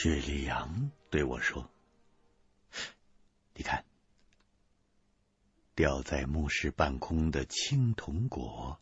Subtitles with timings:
[0.00, 1.68] 雪莉杨对我说
[3.52, 3.84] ：“你看，
[5.74, 8.80] 吊在墓室半空的青铜果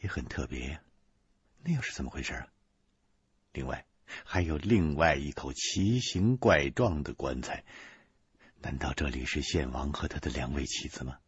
[0.00, 0.80] 也很特别，
[1.62, 2.48] 那又是怎么回事啊？
[3.52, 3.84] 另外，
[4.24, 7.66] 还有另外一口奇形怪状的棺材，
[8.62, 11.18] 难道这里是献王和他的两位妻子吗？”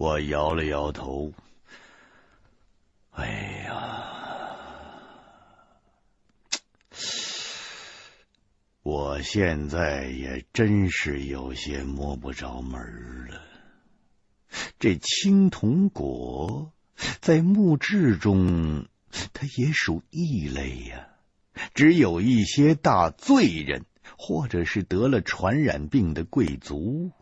[0.00, 1.34] 我摇了摇头。
[3.10, 3.28] 哎
[3.66, 3.99] 呀，
[8.82, 13.42] 我现在也真是有些摸不着门了。
[14.78, 16.72] 这青铜果
[17.20, 18.86] 在墓志中，
[19.34, 21.08] 它也属异类呀。
[21.74, 23.84] 只有一些大罪人，
[24.16, 27.12] 或者是得了传染病的贵族，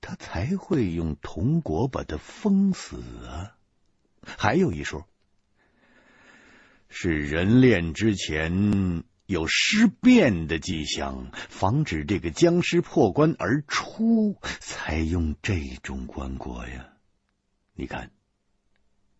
[0.00, 2.96] 他才会用铜果把它封死
[3.28, 3.56] 啊。
[4.22, 5.06] 还有一说。
[6.88, 16.92] 是人殓之前有尸变的迹象，防止这个僵尸破棺而出，才用这种棺椁呀。
[17.74, 18.10] 你看，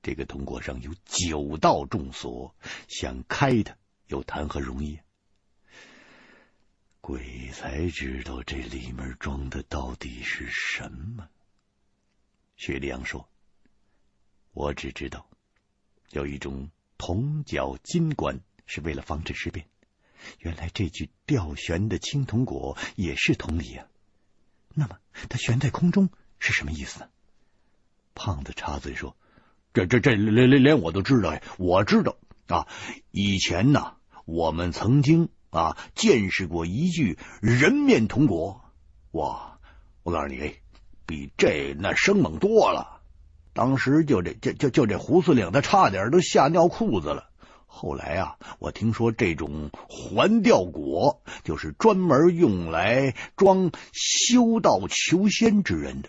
[0.02, 2.54] 这个铜椁上有九道重锁，
[2.88, 3.76] 想开它
[4.06, 5.00] 又谈何容易？
[7.00, 11.28] 鬼才知道这里面装的到底是什么。
[12.56, 13.28] 雪莉杨说
[14.54, 15.28] ：“我只知道
[16.10, 19.68] 有一种。”铜角金棺是为了防止尸变，
[20.38, 23.86] 原来这具吊悬的青铜果也是同理啊。
[24.74, 27.06] 那么它悬在空中是什么意思呢？
[28.14, 29.14] 胖子插嘴说
[29.74, 32.66] ：“这这这连连连我都知道，我知道啊。
[33.10, 33.94] 以前呢，
[34.24, 38.64] 我们曾经啊见识过一具人面铜果，
[39.10, 39.58] 哇！
[40.02, 40.54] 我告诉你，
[41.04, 43.02] 比这那生猛多了。”
[43.52, 47.30] 当时就这就就就这胡司令，他差点都吓尿裤子了。
[47.78, 56.08] 后来啊，我听说这种环吊果就是专门用来装修道求仙之人的，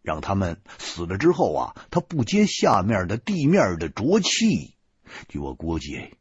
[0.00, 4.76] 让他们死了之后啊，他不接下面的地面的浊气。
[5.28, 6.14] 据我估计，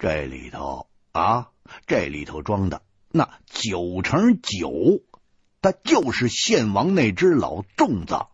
[0.00, 1.52] 这里头啊，
[1.86, 5.00] 这里头装的那九成九，
[5.62, 8.26] 他就是献王那只老粽子。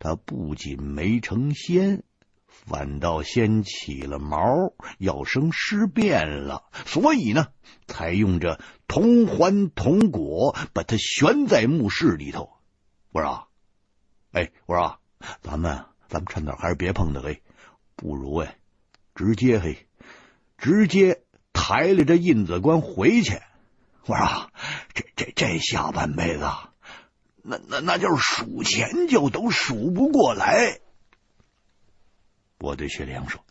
[0.00, 2.02] 他不仅没成仙，
[2.66, 7.48] 反倒先起了毛，要生尸变了，所以呢，
[7.86, 8.58] 才用这
[8.88, 12.50] 铜环铜果把它悬在墓室里头。
[13.12, 13.48] 我说，
[14.32, 14.98] 哎，我说，
[15.42, 17.42] 咱们咱们趁早还是别碰它，嘿，
[17.96, 18.56] 不如哎，
[19.14, 19.86] 直接嘿，
[20.56, 23.40] 直接抬了这印子棺回去。
[24.06, 24.50] 我说，
[24.94, 26.50] 这这这下半辈子。
[27.42, 30.80] 那那那就是数钱就都数不过来。
[32.64, 33.44] 我对雪良说：“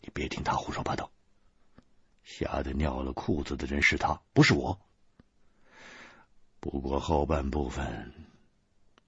[0.00, 1.10] 你别听他胡说八道，
[2.24, 4.80] 吓得尿了裤子的人是他，不是我。
[6.58, 8.14] 不过后半部分，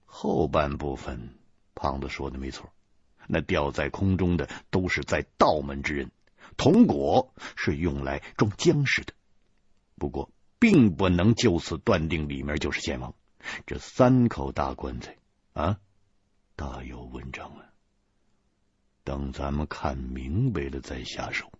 [0.05, 1.39] 后半部分，
[1.73, 2.71] 胖子说的没错，
[3.25, 6.11] 那吊在空中的都是在道门之人，
[6.55, 9.13] 铜果是用来装僵尸的。
[9.97, 10.29] 不过，
[10.59, 13.15] 并不能就此断定里面就是献王。”
[13.65, 15.17] 这三口大棺材
[15.53, 15.79] 啊，
[16.55, 17.70] 大有文章啊！
[19.03, 21.51] 等咱们看明白了再下手。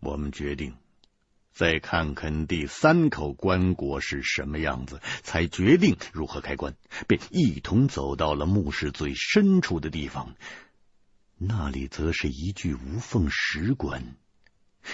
[0.00, 0.74] 我们决定
[1.52, 6.74] 再看看第三口棺椁是什么样子，才决定如何开棺，
[7.06, 10.34] 便一同走到了墓室最深处的地方。
[11.36, 14.16] 那里则是一具无缝石棺，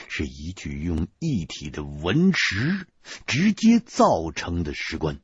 [0.08, 2.86] 是一具用一体的文石
[3.26, 5.20] 直接造成的石棺。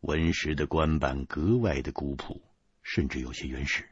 [0.00, 2.40] 文石的棺板格外的古朴，
[2.82, 3.88] 甚至有些原始，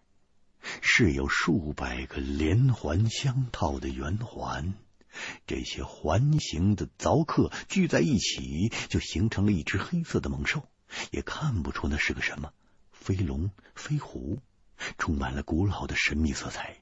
[0.81, 4.75] 是有数百个连环相套的圆环，
[5.47, 10.69] 这些环形的凿刻聚在一起，就形成了一只黑色的猛兽，
[11.11, 12.53] 也看不出那是个什么，
[12.93, 14.39] 飞龙、飞虎，
[14.99, 16.77] 充满了古老的神秘色彩。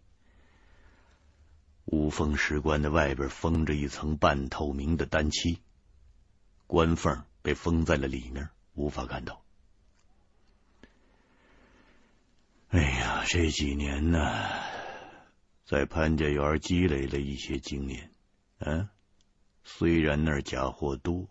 [1.84, 5.60] 无缝石棺的外边封着一层半透明的丹漆，
[6.66, 8.50] 棺缝被封在了里面。
[8.74, 9.42] 无法看到。
[12.70, 14.20] 哎呀，这几年呢，
[15.64, 18.10] 在潘家园积累了一些经验。
[18.58, 18.90] 嗯、
[19.64, 21.28] 虽然那假货多，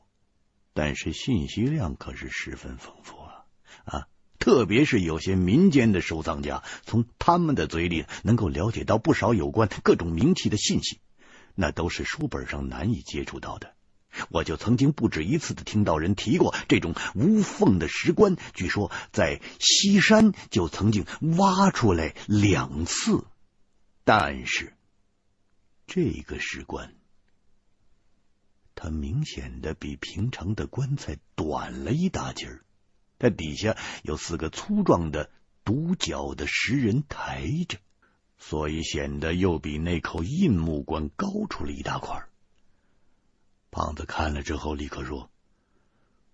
[0.74, 3.46] 但是信息量可是十分丰富啊！
[3.86, 4.08] 啊，
[4.40, 11.02] 特别是有些民间的收藏家，从他们的嘴里能够了解到不少有关各种名器的信息，
[11.54, 13.76] 那都是书本上难以接触到的。
[14.30, 21.06] 我就曾经不止一次的听到人提过这种无缝的石棺，据说在西山就曾经
[21.38, 23.26] 挖出来两次，
[24.04, 24.74] 但是
[25.86, 26.94] 这个石棺，
[28.76, 32.62] 它明显的比平常的棺材短了一大截儿，
[33.20, 35.30] 它底下有四个粗壮的
[35.64, 37.78] 独角的石人抬着，
[38.38, 42.27] 所以显得又比那口硬木棺高出了一大块儿。
[43.78, 45.30] 胖子看了之后，立刻说：“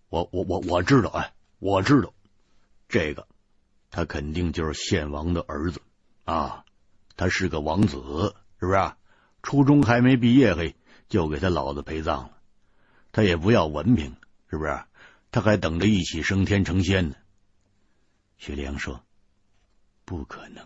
[0.07, 2.13] 我我我我知道，哎，我知道
[2.88, 3.28] 这个，
[3.92, 5.81] 他肯定就是献王的儿子
[6.24, 6.63] 啊，
[7.18, 7.98] 他是个王子，
[8.62, 8.94] 是不是？
[9.42, 10.78] 初中还没毕业，嘿，
[11.10, 12.38] 就给他老子陪葬了。
[13.12, 14.16] 他也不要文凭，
[14.50, 14.81] 是不是？
[15.30, 17.16] 他还等着一起升天成仙呢。”
[18.40, 19.04] 徐良说
[20.06, 20.66] ：“不可能，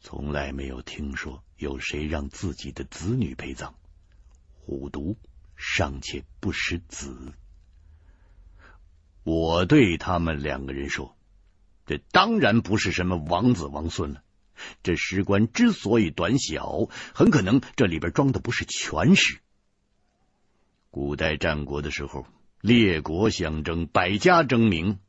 [0.00, 3.72] 从来没有听说有谁让自己的子女陪葬。”
[4.70, 5.18] 虎毒
[5.56, 7.32] 尚且不食子，
[9.24, 11.16] 我对他们两个人说
[11.86, 14.22] ：“这当然不是什么王子王孙了。
[14.84, 19.40] 这石棺之所以短小，很可能这里边装的不是全尸。
[20.92, 22.24] 古代战国的时候，
[22.60, 25.00] 列国相争，百家争鸣，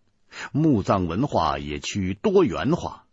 [0.51, 3.05] 墓葬文化也趋于多元化。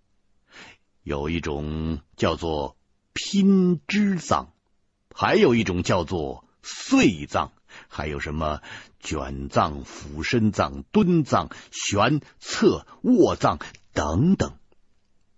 [1.03, 2.79] 有一种叫做
[3.13, 4.51] 拼支葬。”
[5.21, 7.51] 还有一种叫做碎葬，
[7.89, 8.63] 还有什么
[9.01, 13.59] 卷葬、俯身葬、蹲葬、悬、侧、卧葬
[13.93, 14.57] 等等。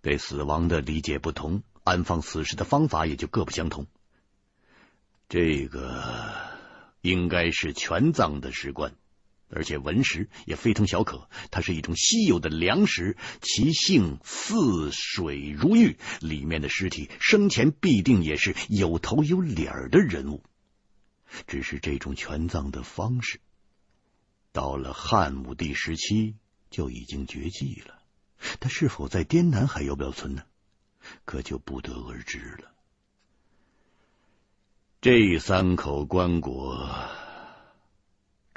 [0.03, 3.87] 对死亡的理解不同，安放死尸的方法也就各不相同。
[5.31, 6.05] 这个
[7.01, 8.93] 应该是全葬的石棺。
[9.51, 20.43] 而且文石也非同小可，它是一种稀有的粮食，其性似水如玉，里面的尸体生前必定也是有头有脸儿的人物。
[21.47, 23.41] 只是这种全葬的方式，
[24.53, 26.37] 到了汉武帝时期
[26.71, 28.01] 就已经绝迹了。
[28.61, 30.43] 它是否在滇南还有保存呢？
[31.25, 32.73] 可就不得而知了。
[35.01, 37.30] 这三口棺椁。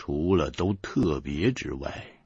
[0.06, 2.20] 除了都特别之外，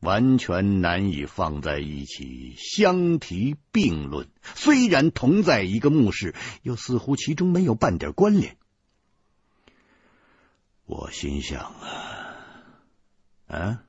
[0.00, 4.28] 完全难以放在一起相提并论。
[4.54, 8.58] 虽然同在一个墓室，又似乎其中没有半点关联。
[10.84, 12.36] 我心想啊，
[13.46, 13.82] 啊，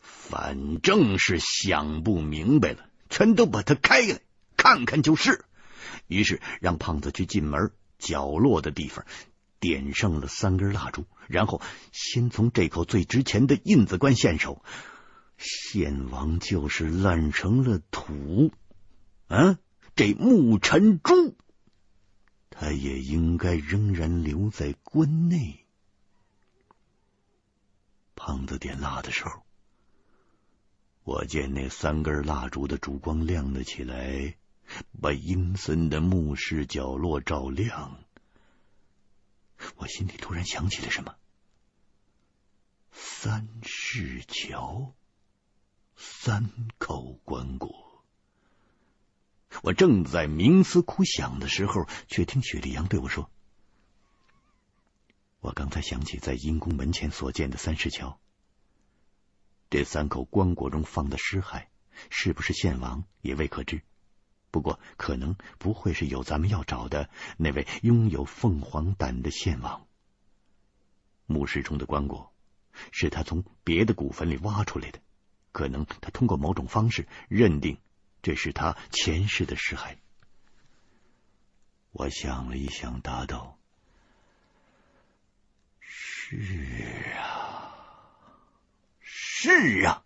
[0.00, 4.20] 反正是想不明白了，全都把它开来
[4.56, 5.44] 看看就是。
[6.08, 7.70] 于是让胖子去进门
[8.00, 9.06] 角落的地方。
[9.60, 14.64] 点上了三根蜡烛，然后先从这口最值钱的印子棺献手。
[15.36, 18.52] 献王就是烂成了土，
[19.28, 19.60] 啊，
[19.94, 21.36] 这木尘珠，
[22.50, 25.64] 他也应该仍然留在关内。
[28.16, 29.44] 胖子点蜡的时候，
[31.04, 34.34] 我见那三根蜡烛的烛光亮了起来，
[35.00, 38.00] 把阴森的墓室角落照亮。
[39.76, 41.14] 我心里突然想起了什么，
[42.92, 44.94] 三世桥，
[45.96, 47.74] 三口棺椁。
[49.62, 53.30] 我正在冥思苦想的时候，却听雪莉杨对我说
[55.40, 58.20] ：“我刚才想起在阴宫门前所见的三世桥，
[59.70, 61.66] 这三口棺椁中放的尸骸，
[62.10, 63.82] 是不是献王也未可知。”
[64.50, 69.86] 不过，可能不会是有咱们要找的那位拥有凤凰胆的献王。
[71.26, 72.30] 墓室中的棺椁
[72.92, 75.00] 是他从别的古坟里挖出来的，
[75.52, 77.78] 可能他通过某种方式认定
[78.22, 79.96] 这是他前世的尸骸。
[81.90, 83.58] 我想了一想，答道
[85.80, 87.74] ：“是啊，
[89.00, 90.04] 是啊，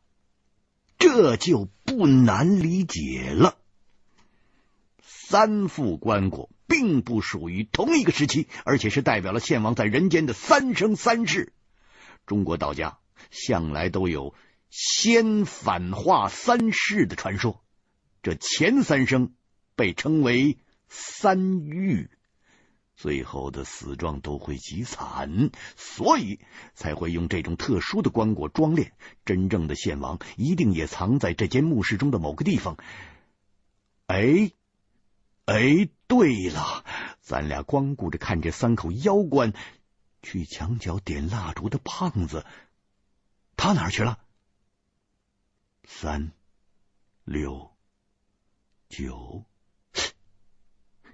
[0.99, 3.59] 这就不难理解了。”
[5.05, 11.53] 三副棺椁并不属于同一个时期，而且是代表了献王在人间的三生三世。
[12.27, 12.99] 中国道家
[13.31, 14.35] 向来都有
[14.71, 17.63] 仙反化三世的传说，
[18.23, 19.35] 这前三生
[19.77, 22.11] 被称为三狱，
[22.97, 26.41] 最后的死状都会极惨，所以
[26.75, 28.91] 才会用这种特殊的棺椁装殓。
[29.25, 32.77] 真正的献王一定也藏在这间墓室中的某个地方。
[34.07, 34.53] 哎。
[35.45, 36.85] 哎，对了，
[37.21, 39.53] 咱俩光顾着看这三口妖棺，
[40.23, 42.47] 去墙角点蜡烛的胖子，
[43.57, 44.25] 他哪儿去了？
[45.85, 46.33] 三
[47.25, 47.77] 六
[48.89, 49.45] 九，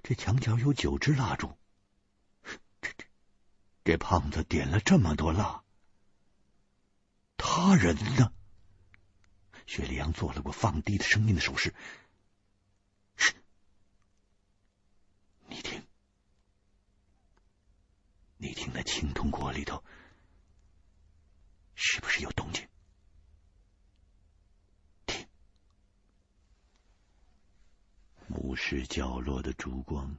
[0.03, 1.57] 这墙角有九支蜡烛，
[2.43, 2.59] 这
[2.97, 3.05] 这
[3.83, 5.63] 这胖子点了这么多蜡，
[7.35, 8.31] 他人呢？
[9.65, 11.73] 薛礼阳做了个放低的声音的手势。
[15.47, 15.83] 你听
[18.41, 19.83] 你听那青铜锅里头
[21.75, 22.65] 是不是有动静？
[25.05, 25.27] 听，
[28.27, 30.15] 墓室角落的烛光，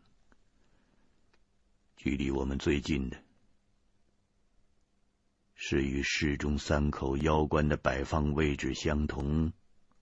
[1.97, 3.17] 距离我们最近的
[5.55, 9.51] 是与室中三口妖棺的摆放位置相同、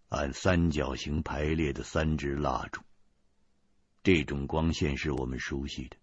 [0.09, 2.83] 按三角形排列的三支蜡烛。
[4.03, 5.97] 这种光线是我们熟悉的。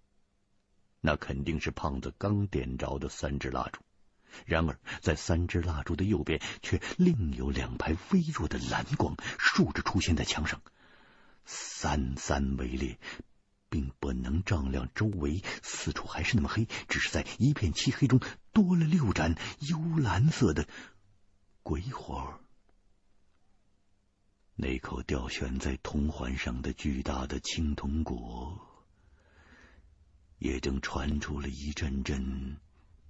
[1.05, 3.79] 那肯定是胖子刚点着的三支蜡烛，
[4.45, 10.63] 然而在三支蜡烛的右边，却另有两排微弱的蓝光竖着出现在墙上，
[11.45, 12.97] 三三为列，
[13.69, 18.19] 并不能照亮周围，四处还是那么黑，只是在一片漆黑中
[18.51, 20.67] 多了六盏幽蓝色的
[21.61, 22.39] 鬼火。
[24.55, 28.74] 那口吊悬在铜环上的巨大的青铜果。
[30.45, 32.57] 也正传出了一阵阵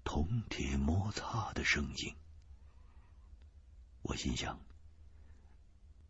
[0.06, 2.16] 铜铁摩擦的声音。
[4.04, 4.58] 我心想，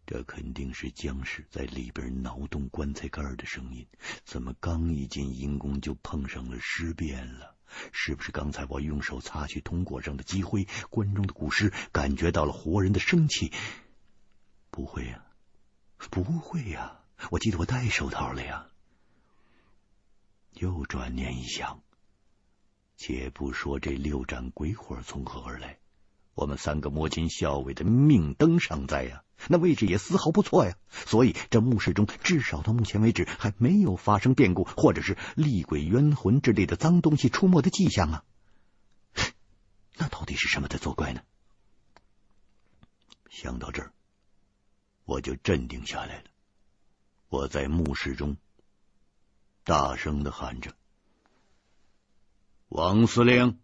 [0.05, 3.87] 这肯定是僵尸在里边挠动棺材盖的声音。
[4.23, 7.55] 怎么刚一进阴宫就碰上了尸变了？
[7.91, 13.51] 是不是刚才我用手擦去铜椁上的积灰，棺中的古尸感觉到了活人的生气？
[14.69, 15.25] 不会呀，
[15.97, 16.99] 不会呀！
[17.31, 18.67] 我记得我戴手套了呀。
[20.55, 21.83] 又转念一想，
[22.95, 25.79] 且不说这六盏鬼火从何而来，
[26.33, 30.77] 我们三个摸金校尉的命灯尚在呀，那位置也丝毫不错呀。
[30.89, 38.23] 所以这墓室中至少到目前为止还没有发生变故，或者是厉鬼冤魂之类的脏东西出没的迹象啊。
[39.97, 41.21] 那到底是什么在作怪呢？
[43.29, 43.91] 想到这儿，
[45.03, 46.23] 我就镇定下来了。
[47.27, 48.37] 我在墓室中。
[49.65, 50.75] 大声的喊着
[52.69, 53.59] ：“王司令，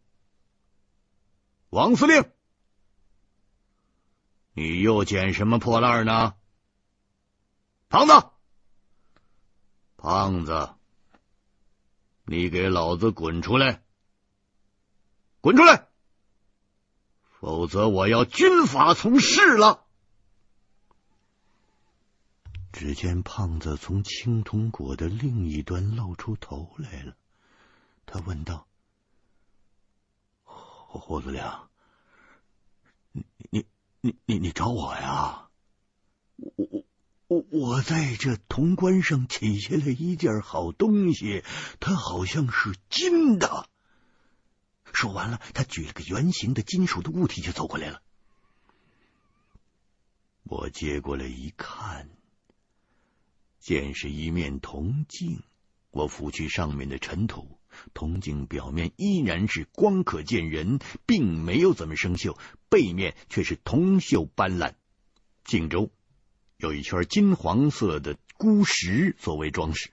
[1.69, 2.27] 王司令，
[4.53, 6.33] 你又捡什么破烂呢？
[7.87, 8.31] 胖子，
[9.95, 10.73] 胖子，
[12.25, 13.83] 你给老子滚出来！
[15.39, 15.87] 滚出来，
[17.39, 19.85] 否则我要军法从事了。”
[22.81, 27.15] 只见胖子从青铜果的另一端露出头来了，
[28.07, 28.67] 他问道
[30.43, 31.43] ：“胡司令，
[33.11, 33.67] 你你
[34.01, 35.47] 你你你找我呀？
[36.37, 36.83] 我我
[37.27, 41.43] 我我在这铜棺上取下来一件好东西，
[41.79, 43.69] 它好像是金的。”
[44.91, 48.01] 说完了，他举了个圆形的金属的物体就走过来了。
[50.45, 52.09] 我接过来一看。
[53.61, 55.43] 见是一面铜镜，
[55.91, 57.59] 我拂去上面的尘土，
[57.93, 62.35] 铜镜表面依然是光可见人，并没有怎么生锈，
[62.69, 64.73] 背面却是铜锈斑斓。
[65.43, 65.91] 镜周
[66.57, 69.91] 有一圈金黄色的孤石作为装饰，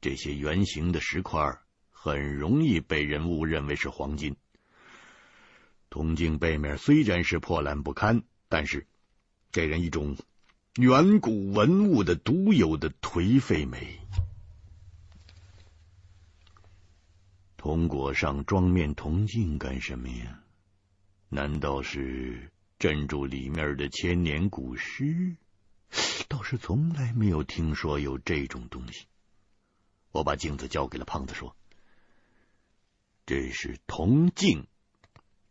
[0.00, 1.58] 这些圆形的石块
[1.90, 4.34] 很容易被人误认为是黄金。
[5.90, 8.86] 铜镜背面虽然是破烂不堪，但是
[9.52, 10.16] 给人一种。
[10.76, 14.00] 远古文物的独有的颓废美。
[17.56, 20.42] 铜果上装面铜镜干什么呀？
[21.28, 22.50] 难道是
[22.80, 25.36] 镇住里面的千年古尸？
[26.26, 29.06] 倒是从来没有听说有这种东西。
[30.10, 31.54] 我把镜子交给了胖子，说
[33.26, 34.66] ：“这是铜镜，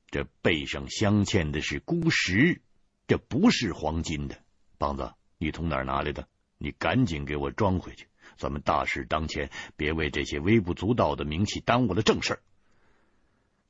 [0.08, 2.62] 这背上镶嵌的是孤石，
[3.08, 4.38] 这不是黄金的。”
[4.84, 6.28] 胖子，你从哪儿拿来的？
[6.58, 8.06] 你赶紧给我装回去！
[8.36, 12.38] 咱们大事当前，别为这些微不足道的名气耽误了正事。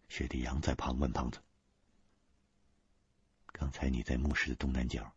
[0.10, 1.40] 薛立阳在旁问胖子
[3.54, 5.14] ：“刚才你在墓室的东南角，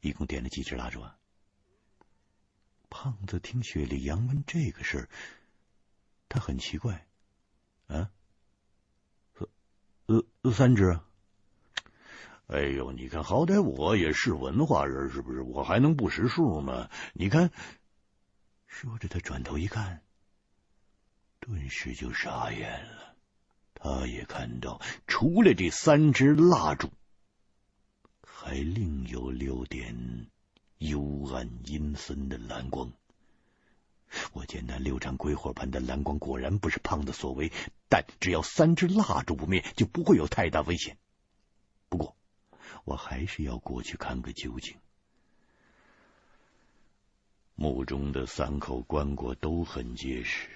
[0.00, 1.18] 一共点了几支蜡烛啊？”
[2.88, 5.08] 胖子听薛立阳问这个事儿，
[6.30, 7.06] 他很奇怪
[7.88, 8.10] ：“啊，
[10.06, 11.06] 呃呃，三支啊。”
[12.52, 15.40] 哎呦，你看，好歹我也是文化人，是不是？
[15.40, 16.90] 我还能不识数吗？
[17.12, 17.52] 你看，
[18.66, 20.02] 说着，他转头一看，
[21.38, 23.14] 顿时就傻眼了。
[23.74, 26.90] 他也看到，除了这三支蜡烛，
[28.26, 30.26] 还另有六点
[30.78, 32.90] 幽暗阴森的蓝光。
[34.32, 37.52] 我见那六盏鬼火般的蓝光，果然不是胖子所为。
[37.88, 40.98] 但只要三支蜡烛不灭，就不会有太大危险。
[41.88, 42.16] 不过。
[42.90, 44.76] 我还是要过去看个究竟。
[47.54, 50.48] 墓中的三口棺椁都很结实，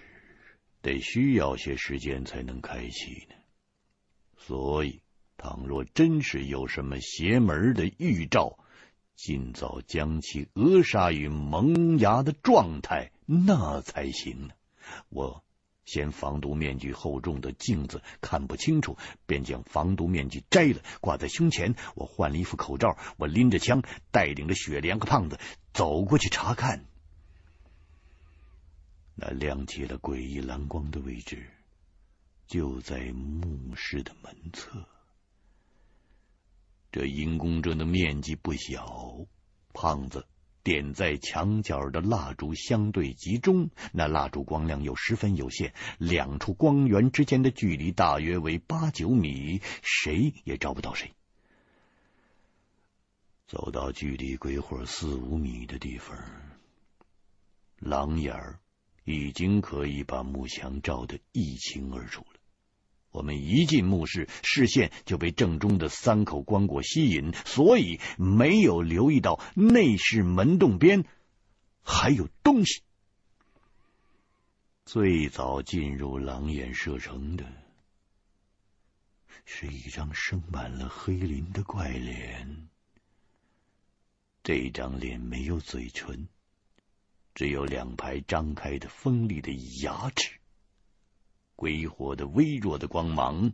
[0.83, 3.37] 得需要些时间才能开启呢。
[4.37, 5.01] 所以，
[5.37, 8.59] 倘若真是有什么邪门的预兆，
[9.15, 14.55] 尽早将其扼杀于萌芽的状态，那才行呢。
[15.09, 15.45] 我。
[15.85, 21.75] 嫌防毒面具厚重的镜子看不清楚，便将防毒面具摘了，挂在胸前。
[21.95, 25.39] 我换了一副口罩，我拎着枪，带领着雪莲和胖子
[25.73, 26.87] 走过去查看。
[29.15, 31.49] 那亮起了诡异蓝光的位置，
[32.47, 34.87] 就在墓室的门侧。
[36.91, 39.27] 这阴公阵的面积不小，
[39.73, 40.27] 胖子。
[40.65, 51.13] 点在墙角的蜡烛相对集中，那蜡烛光亮又十分有限，两处光源之间的距离大约为八九米，谁也照不到谁。
[53.47, 56.19] 走到距离鬼火四五米的地方，
[57.79, 58.59] 狼眼儿
[59.05, 62.25] 已经可以把幕墙照得一清二楚。
[63.15, 71.05] 我们一进墓室，视线就被正中的三口棺椁吸引，所以没有留意到内室门洞边
[71.85, 72.83] 还有东西。
[74.85, 77.47] 最早进入狼眼射程的
[79.45, 82.69] 是一张生满了黑鳞的怪脸，
[84.43, 86.27] 这张脸没有嘴唇，
[87.33, 89.53] 只有两排张开的锋利的
[89.85, 90.41] 牙齿。
[91.57, 93.53] 鬼火的微弱的光芒，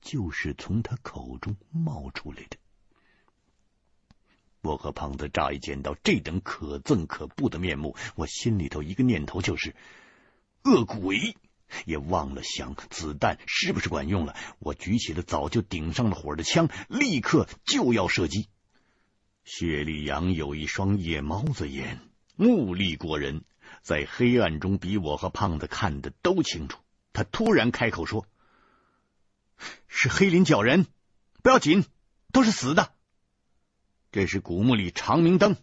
[0.00, 2.56] 就是从他口中冒出来的。
[4.62, 9.76] 我和胖子乍一见到这等可憎可怖的面目，我心里头一个念头就是
[10.64, 11.36] 恶鬼，
[11.84, 14.34] 也忘了想子弹是不是管用了。
[14.58, 18.48] 我举起了早就顶上了火的枪，立刻就要射击。
[19.44, 22.00] 谢立阳有一双夜猫子眼，
[22.34, 23.44] 目力过人，
[23.82, 26.80] 在黑暗中比我和胖子看得都清楚。
[27.16, 28.26] 他突然开口说
[29.88, 30.86] ：“是黑林叫人，
[31.42, 31.86] 不要紧，
[32.30, 32.92] 都是死的。
[34.12, 35.56] 这是古墓里长明灯，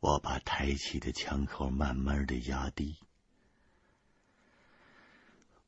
[0.00, 2.96] 我把抬起的枪口慢慢的压低。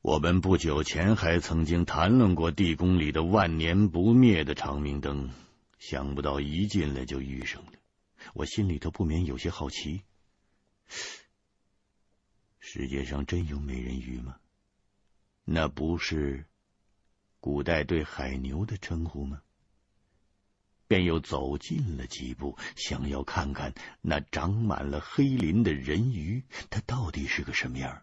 [0.00, 5.30] 我们不久前还曾经谈论过地宫里的万年不灭的长明灯，
[5.78, 7.72] 想不到一进来就遇上了。
[8.32, 10.02] 我心里头不免有些好奇。
[12.60, 14.36] 世界上真有美人鱼吗？
[15.44, 16.46] 那不是
[17.38, 19.42] 古代对海牛的称呼吗？
[20.86, 28.02] 便又走近了几步，想要看看那长满了黑鳞的人鱼，它到底是个什么样。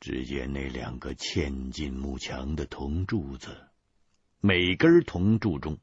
[0.00, 3.68] 只见那两个嵌进幕墙的铜柱子，
[4.40, 5.78] 每根铜柱中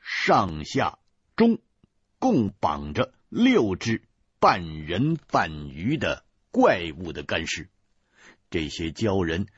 [0.00, 0.98] 上下
[1.36, 1.60] 中
[2.18, 3.12] 共绑着。
[3.34, 4.00] 六只
[4.38, 7.68] 半人半鱼的怪物的干尸，
[8.48, 9.48] 这些鲛人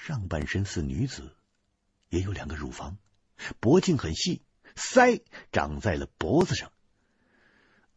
[0.00, 1.36] 上半身似女子，
[2.08, 2.96] 也有两个乳房，
[3.60, 4.40] 脖颈很细，
[4.74, 5.20] 腮
[5.52, 6.72] 长在了脖子上。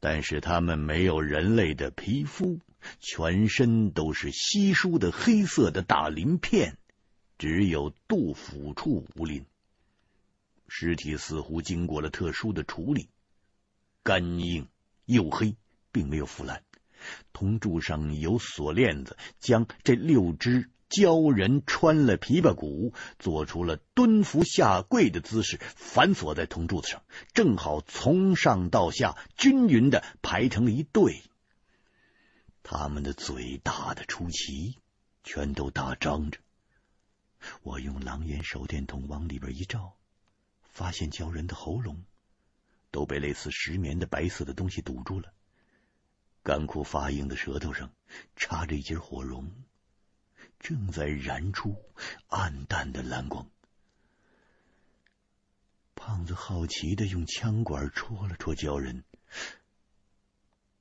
[0.01, 2.59] 但是他们没有人类的皮肤，
[2.99, 6.77] 全身都是稀疏的黑色的大鳞片，
[7.37, 9.45] 只有肚腹处无鳞。
[10.67, 13.07] 尸体似乎经过了特殊的处理，
[14.03, 14.67] 干硬。
[15.05, 15.55] 黝黑，
[15.91, 16.63] 并没有腐烂。
[17.33, 31.23] 铜柱上有锁链子，将这六只鲛人穿了琵琶骨，做出了蹲伏下跪的姿势，反锁在铜柱子上，正好从上到下均匀的排成了一队。
[32.61, 34.77] 他们的嘴大的出奇，
[35.23, 36.39] 全都大张着。
[37.63, 39.95] 我用狼眼手电筒往里边一照，
[40.69, 42.03] 发现鲛人的喉咙。
[42.91, 45.34] 都被类似石棉的白色的东西堵住了，
[46.43, 47.91] 干枯发硬的舌头上
[48.36, 49.51] 插着一截火绒，
[50.60, 51.75] 正在燃出
[52.27, 53.49] 暗淡的蓝光。
[55.95, 59.04] 胖子好奇的用枪管戳了戳鲛人，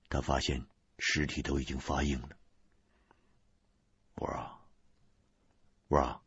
[0.09, 0.67] 他发现
[0.99, 2.31] 尸体都已经发硬了。
[4.15, 4.59] 我啊，
[5.89, 6.23] 我啊，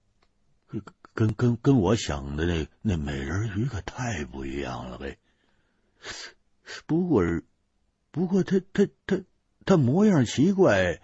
[0.67, 5.17] 跟跟跟跟我想的那那美人鱼可太不一样了呗。
[6.85, 7.23] 不过，
[8.11, 9.21] 不过他他他
[9.65, 11.01] 他模样奇怪，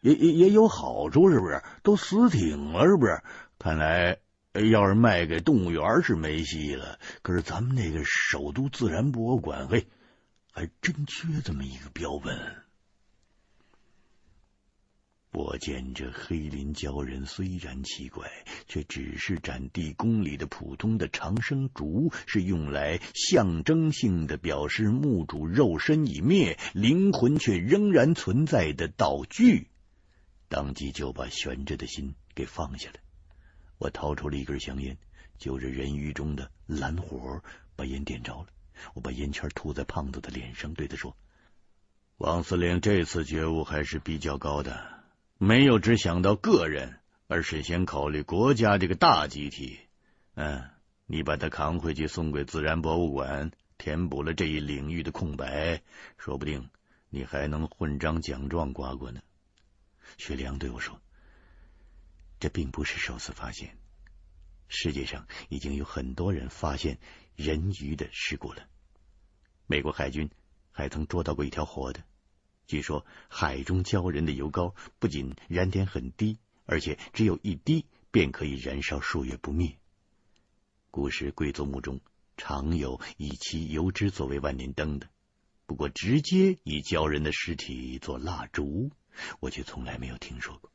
[0.00, 1.62] 也也也有好处，是不是？
[1.82, 3.22] 都死挺了，是不是？
[3.58, 4.18] 看来
[4.52, 6.98] 要是卖给动物园是没戏了。
[7.22, 9.86] 可是咱们那个首都自然博物馆，嘿，
[10.52, 12.63] 还真缺这么一个标本。
[15.34, 18.30] 我见这黑林鲛人虽然奇怪，
[18.68, 29.66] 却只是斩地宫里的普通的长生竹，是用来象征性的表示墓主肉身已灭，灵魂却仍然存在的道具。
[30.48, 33.00] 当即就把悬着的心给放下了。
[33.78, 34.96] 我掏出了一根香烟，
[35.36, 37.42] 就着人鱼中的蓝火，
[37.74, 38.46] 把烟点着了。
[38.94, 41.16] 我把烟圈吐在胖子的脸上，对他说
[42.18, 44.93] ：“王司令这次觉悟还是比较高的。”
[45.44, 49.78] 没有只想到个人，而是先考虑国家这个大集体。
[50.36, 50.70] 嗯，
[51.04, 55.82] 你把它扛回去送给自然博物馆，填补了这一领域的空白，
[56.16, 56.70] 说不定
[57.10, 59.20] 你还能混张奖状挂过呢。
[60.16, 60.98] 薛良对我说
[62.40, 63.76] ：“这并不是首次发现，
[64.68, 66.98] 世界上已经有很多人发现
[67.36, 68.62] 人鱼的尸骨了。
[69.66, 70.30] 美国海军
[70.72, 72.02] 还曾捉到过一条活的。”
[72.66, 79.76] 据说海中鲛人的油膏不仅燃点很低，而且只有一滴便可以燃烧数月不灭。
[80.90, 82.00] 古时贵族墓中
[82.36, 85.08] 常有以其油脂作为万年灯的，
[85.66, 88.90] 不过直接以鲛人的尸体做蜡烛，
[89.40, 90.70] 我却从来没有听说过。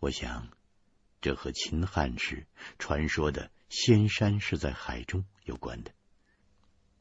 [0.00, 0.48] 我想，
[1.20, 2.46] 这和秦汉时
[2.78, 5.92] 传说的仙山是在海中有关的。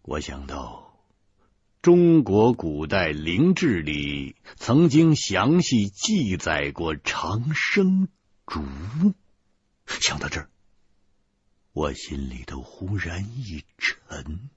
[0.01, 0.88] 我想到。
[1.81, 8.09] 中国古代灵志里曾经详细记载过长生
[8.45, 8.59] 竹。
[9.85, 10.49] 想到这儿，
[11.71, 14.49] 我心里头忽然一沉。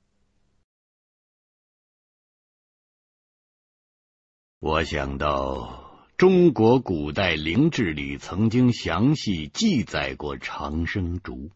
[4.58, 11.52] 我想到中国古代灵志里曾经详细记载过长生竹，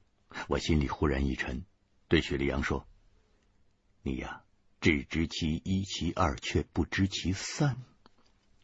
[0.46, 1.64] 我心里忽然一沉，
[2.06, 2.86] 对许立阳说
[4.04, 4.42] ：“你呀。”
[4.80, 7.76] 只知其一其二，却不知其三。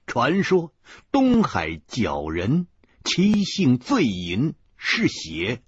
[0.07, 0.73] 传说
[1.11, 2.67] 东海醮人
[3.05, 5.63] 其性最淫，嗜血，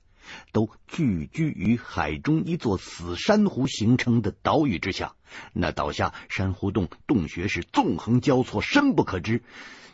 [0.52, 5.14] 都聚居于海中一座死珊瑚形成的岛屿之下。
[5.52, 9.42] 那岛下珊瑚洞洞穴是纵横交错，深不可知。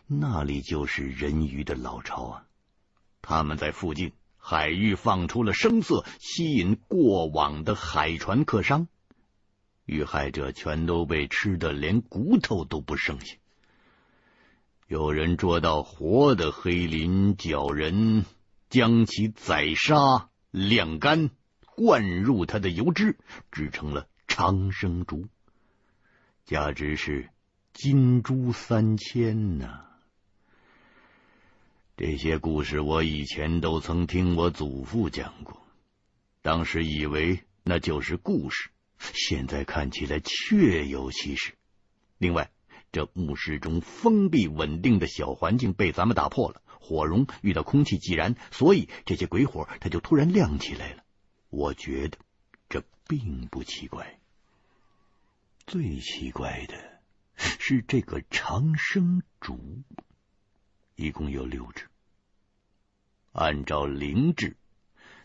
[0.07, 2.47] 那里就是人鱼的老巢啊！
[3.23, 8.89] 他们在附近海域放出了声色，吸引过往的海船客商。
[9.90, 13.37] 遇害者全都被吃的连骨头都不剩下。
[14.87, 18.24] 有人捉到活的黑林角人，
[18.68, 21.31] 将其宰杀、晾干，
[21.74, 23.18] 灌入他的油脂，
[23.50, 25.26] 制成了长生竹，
[26.44, 27.29] 价值是
[27.72, 29.87] 金珠三千呐。
[31.96, 35.61] 这些故事我以前都曾听我祖父讲过，
[36.42, 38.70] 当时以为那就是故事。
[39.15, 41.55] 现在看起来确有其事。
[42.19, 42.51] 另外，
[42.93, 51.05] 这墓室中封闭稳定的小环境被咱们打破了，火绒遇到空气即燃，所以这些鬼火它就突然亮起来了。
[51.49, 52.19] 我觉得
[52.69, 54.19] 这并不奇怪。
[55.67, 57.01] 最奇怪的
[57.37, 59.83] 是这个长生竹，
[60.97, 61.87] 一共有六支。
[63.33, 64.57] 按照灵智，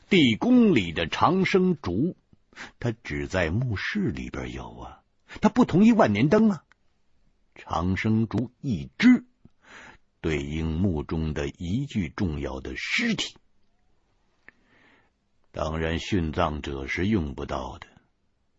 [0.07, 2.15] 地宫里的长生竹。
[2.79, 5.01] 他只在墓室里边有啊，
[5.41, 6.63] 他不同意万年灯啊。
[7.55, 9.23] 长生竹一支，
[10.19, 13.37] 对应墓中的一具重要的尸体。
[15.51, 17.87] 当然，殉葬者是用不到的。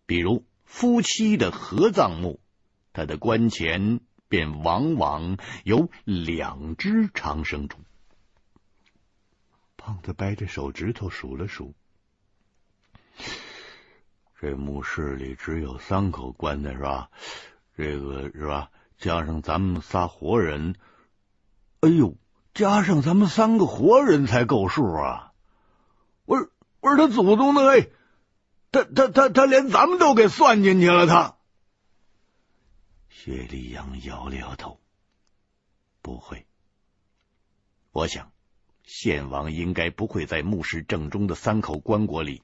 [0.07, 2.41] 比如夫妻的合葬墓，
[2.95, 7.77] 他的棺前便往往有两支长生竹。
[9.77, 11.75] 胖子掰着手指头数了数。
[14.41, 17.11] 这墓室里只有三口棺材是吧？
[17.77, 18.71] 这个是吧？
[18.99, 20.77] 加上咱们仨活人，
[21.81, 22.17] 哎呦，
[22.55, 25.33] 加上咱们三个活人才够数啊！
[26.25, 27.89] 我说，我是他祖宗的，哎，
[28.73, 31.37] 他他他他连咱们都给算进去了，他。
[33.09, 34.81] 薛立阳摇了摇头，
[36.01, 36.47] 不会。
[37.93, 38.33] 我想，
[38.83, 42.43] 献王应该不会在墓室正中的三口棺椁里。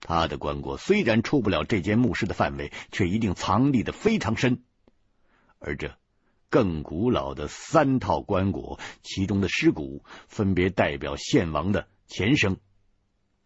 [0.00, 4.62] 他的棺椁虽然出不了这间墓室的范围，却一定藏匿的非常深。
[5.58, 5.96] 而这
[6.48, 12.56] 更古老的三套棺椁，其中的尸骨分别代表献王的前生，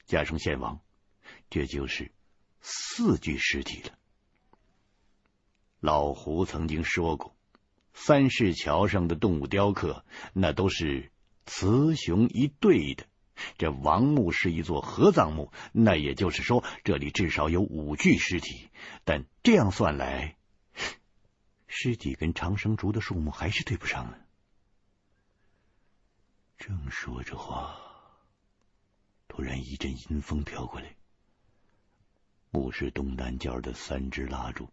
[0.07, 0.81] 加上献王，
[1.51, 2.13] 这就是
[2.61, 3.91] 四具尸体了。
[5.81, 7.37] 老胡曾经说过，
[7.93, 11.11] 三市桥上的动物雕刻，那都是
[11.45, 13.05] 雌雄一对的。
[13.59, 18.69] 这王墓是一座合葬墓，那也就是说，这里至少有五具尸体。
[19.05, 20.37] 但这样算来，
[21.67, 24.19] 尸体跟长生竹的数目还是对不上呢。
[26.59, 27.77] 正说着话，
[29.29, 30.97] 突然一阵阴风飘过来，
[32.51, 34.71] 墓室东南角的三支蜡烛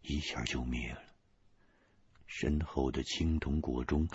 [0.00, 1.02] 一下就灭了，
[2.26, 4.08] 身后的青铜国中。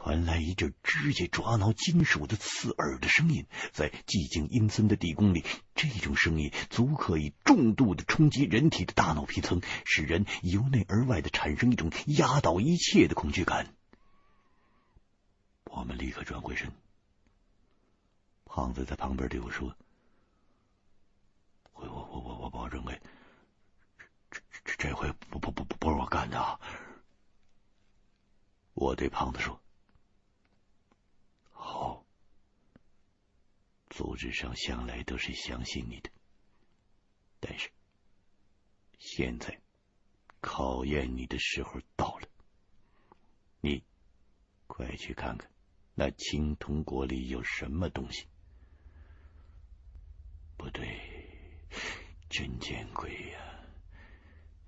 [0.00, 13.74] 传来一阵指甲抓挠金属的刺耳的声音，在寂静阴森的地宫里，这种声音足可以重度的冲击人体的大脑皮层，使人由内而外的产生一种压倒一切的恐惧感。
[15.64, 16.70] 我们立刻转回身，
[18.44, 19.74] 胖子在旁边对我说
[21.74, 23.00] ：“我我我我我保证，哎，
[24.30, 26.60] 这这这回不不不不不是我干的。”
[28.74, 29.60] 我对胖子说。
[31.60, 32.06] 好，
[33.98, 36.08] 组织上向来都是相信你的，
[37.40, 37.68] 但是
[38.96, 39.58] 现在
[40.40, 42.28] 考验你的时候到了，
[43.60, 43.82] 你
[44.68, 45.50] 快去看看
[45.96, 48.28] 那青铜国里有什么东西。
[50.56, 50.86] 不对，
[52.30, 53.40] 真见鬼呀！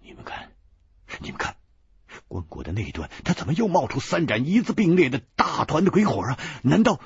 [0.00, 0.50] 你们看，
[1.20, 1.56] 你们看。
[2.26, 6.36] 棺椁的那一端，他怎么又冒出三盏一字并列的大团的鬼火啊？
[6.64, 7.00] 难道，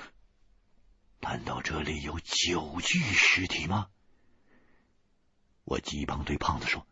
[1.24, 3.88] 难道这里有九具尸体吗？
[5.64, 6.86] 我急忙对胖子说：“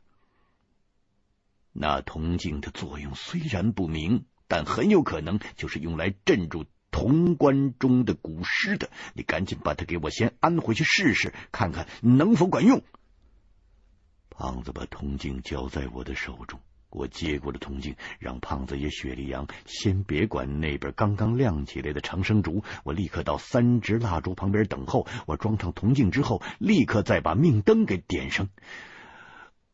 [1.70, 8.90] 那铜镜的作用虽然不明，但很有可能就是用来镇住铜棺中的古尸的。
[9.12, 12.82] 你赶紧把它给我先安回去试试，看看能否管用。”
[14.30, 16.58] 胖子把铜镜交在我的手中。
[16.92, 25.06] 我接过了铜镜，让胖子爷雪莉杨先别管那边刚刚亮起来的长生烛，我立刻到三支蜡烛旁边等候。
[25.26, 28.48] 我装上铜镜之后，立刻再把命灯给点上。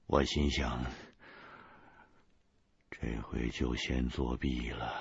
[0.06, 0.84] 我心想，
[2.90, 4.94] 这回就先作弊了。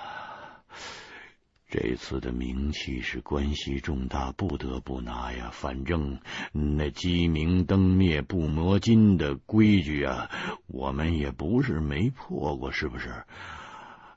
[1.70, 5.50] 这次的名气是关系重大，不得不拿呀。
[5.52, 6.18] 反正
[6.50, 10.30] 那鸡鸣灯灭不磨金的规矩啊，
[10.66, 13.22] 我们也不是没破过，是不是？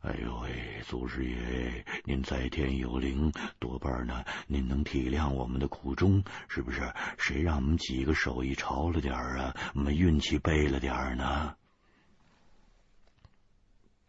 [0.02, 6.94] 哎呦喂，祖师爷，您在天有灵，多半呢，您能体谅我们的苦衷，是不是？
[7.18, 9.54] 谁让我们几个手艺潮了点啊？
[9.76, 11.54] 我们运气背了点呢？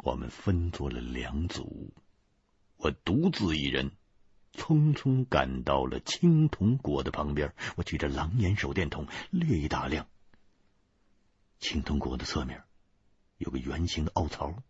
[0.04, 1.92] 我们分作了两组。
[2.82, 3.92] 我独自一人，
[4.54, 7.54] 匆匆赶到了青铜国的旁边。
[7.76, 10.08] 我举着狼眼手电筒，略一打量，
[11.60, 12.64] 青铜国的侧面
[13.38, 14.64] 有个圆形的凹槽，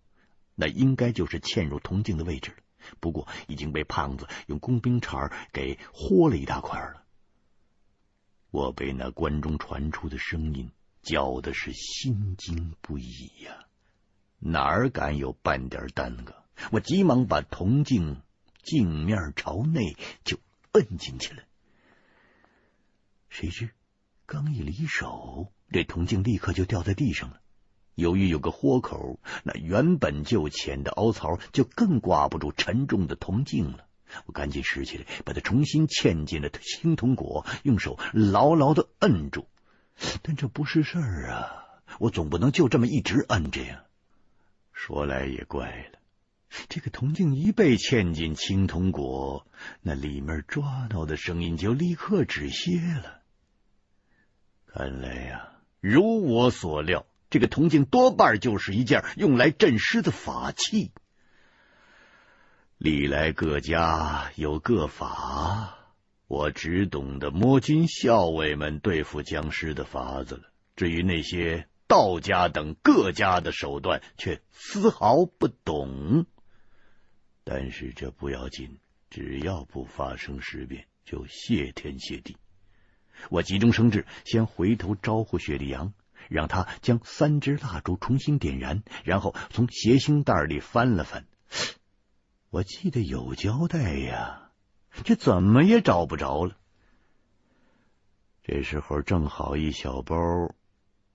[0.55, 2.59] 那应该就是嵌入铜镜的位置了。
[3.01, 7.05] 不过已经被胖子用工兵铲给豁了一大块了。
[8.51, 10.70] 我被那棺中传出的声音
[11.01, 13.64] 搅的是心惊不已呀，
[14.38, 16.41] 哪儿敢有半点耽搁？
[16.70, 18.20] 我急忙把铜镜
[18.62, 20.38] 镜面朝内就
[20.72, 21.42] 摁进去了，
[23.28, 23.70] 谁知
[24.26, 27.40] 刚一离手，这铜镜立刻就掉在地上了。
[27.94, 33.86] 由于有个豁口，那原本就浅的凹槽就更挂不住沉重的铜镜了。
[34.26, 39.46] 我赶紧拾起来，把它重新嵌进了青铜果，用手牢牢的摁住。
[40.22, 41.64] 但这不是事儿啊！
[41.98, 43.84] 我总不能就这么一直摁着呀。
[44.72, 45.98] 说来也怪了。
[46.68, 49.46] 这个铜镜一被嵌进青铜果，
[49.80, 53.20] 那里面抓挠的声音就立刻止歇了。
[54.66, 60.92] 看来呀，如我所料，这个铜镜多半就是一件用来镇尸的法器。
[62.78, 65.78] 历来各家有各法，
[66.26, 70.42] 我只懂得摸金校尉们对付僵尸的法子了。
[70.74, 76.26] 至于那些道家等各家的手段，却丝毫不懂。
[77.44, 78.78] 但是这不要紧，
[79.11, 82.37] 只要不发生尸变，就谢天谢地。
[83.31, 85.92] 我急中生智，先回头招呼雪莉杨，
[86.28, 91.26] 让他将三支蜡烛重新点燃，然后从鞋星袋里翻了翻。
[92.50, 94.50] 我记得有胶带呀，
[95.05, 96.57] 这怎么也找不着了。
[98.42, 100.16] 这时候正好一小包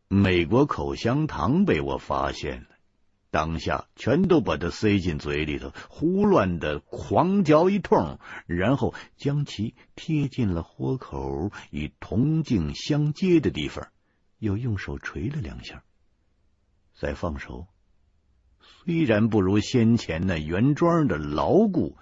[0.08, 2.77] 美国口香糖被我发现了。
[3.38, 13.90] 当下全都把它塞进嘴里头，胡乱的狂嚼一通，然后将其贴进了豁口与铜镜相接的地方，
[14.40, 15.84] 又用手捶了两下，
[16.96, 17.68] 再放手。
[18.60, 21.96] 虽然不如先前那原装的牢固，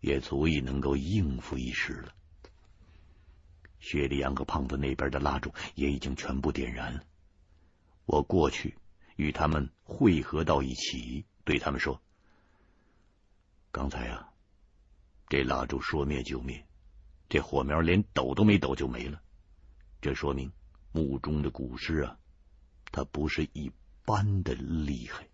[0.00, 2.12] 也足以能够应付一时了。
[3.80, 7.00] 薛立阳和胖子那边的蜡烛也已经全部点燃了，
[8.04, 8.76] 我过去。
[9.18, 12.00] 与他们汇合到一起，对他们说
[13.72, 14.32] ：“刚才啊，
[15.28, 16.64] 这蜡烛说灭就灭，
[17.28, 19.20] 这火苗连抖都没抖就没了。
[20.00, 20.52] 这说明
[20.92, 22.16] 墓中的古尸啊，
[22.92, 23.72] 它不是一
[24.04, 25.26] 般的厉害。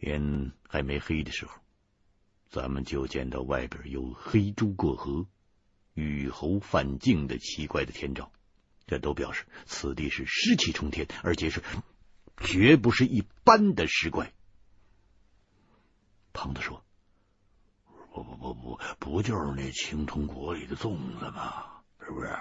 [0.00, 1.52] 天还没黑的时候，
[2.50, 5.24] 咱们就见到外边有黑猪过河、
[5.94, 8.32] 雨猴犯境的奇怪的天兆，
[8.88, 11.62] 这都表示此地是尸气冲天，而且是
[12.44, 14.32] 绝不是一般的尸怪。
[16.32, 16.84] 胖子说。
[18.14, 21.82] 不不不不，不就是那青铜国里的粽子吗？
[21.98, 22.38] 是不是？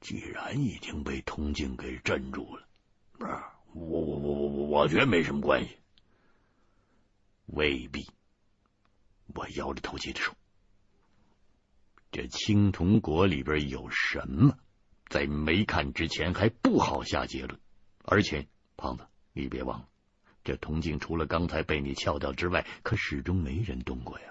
[0.00, 2.68] 既然已经被铜镜给镇住了，
[3.12, 3.32] 不是？
[3.72, 5.78] 我我我我我我觉得没什么关系。
[7.46, 8.06] 未必。
[9.34, 10.34] 我摇着头接着说
[12.12, 14.58] ：“这青铜国里边有什么，
[15.08, 17.58] 在没看之前还不好下结论。
[18.04, 19.88] 而且，胖子，你别忘了，
[20.44, 24.26] 这铜镜除了刚才被你撬掉之外，可始终没人动过呀。”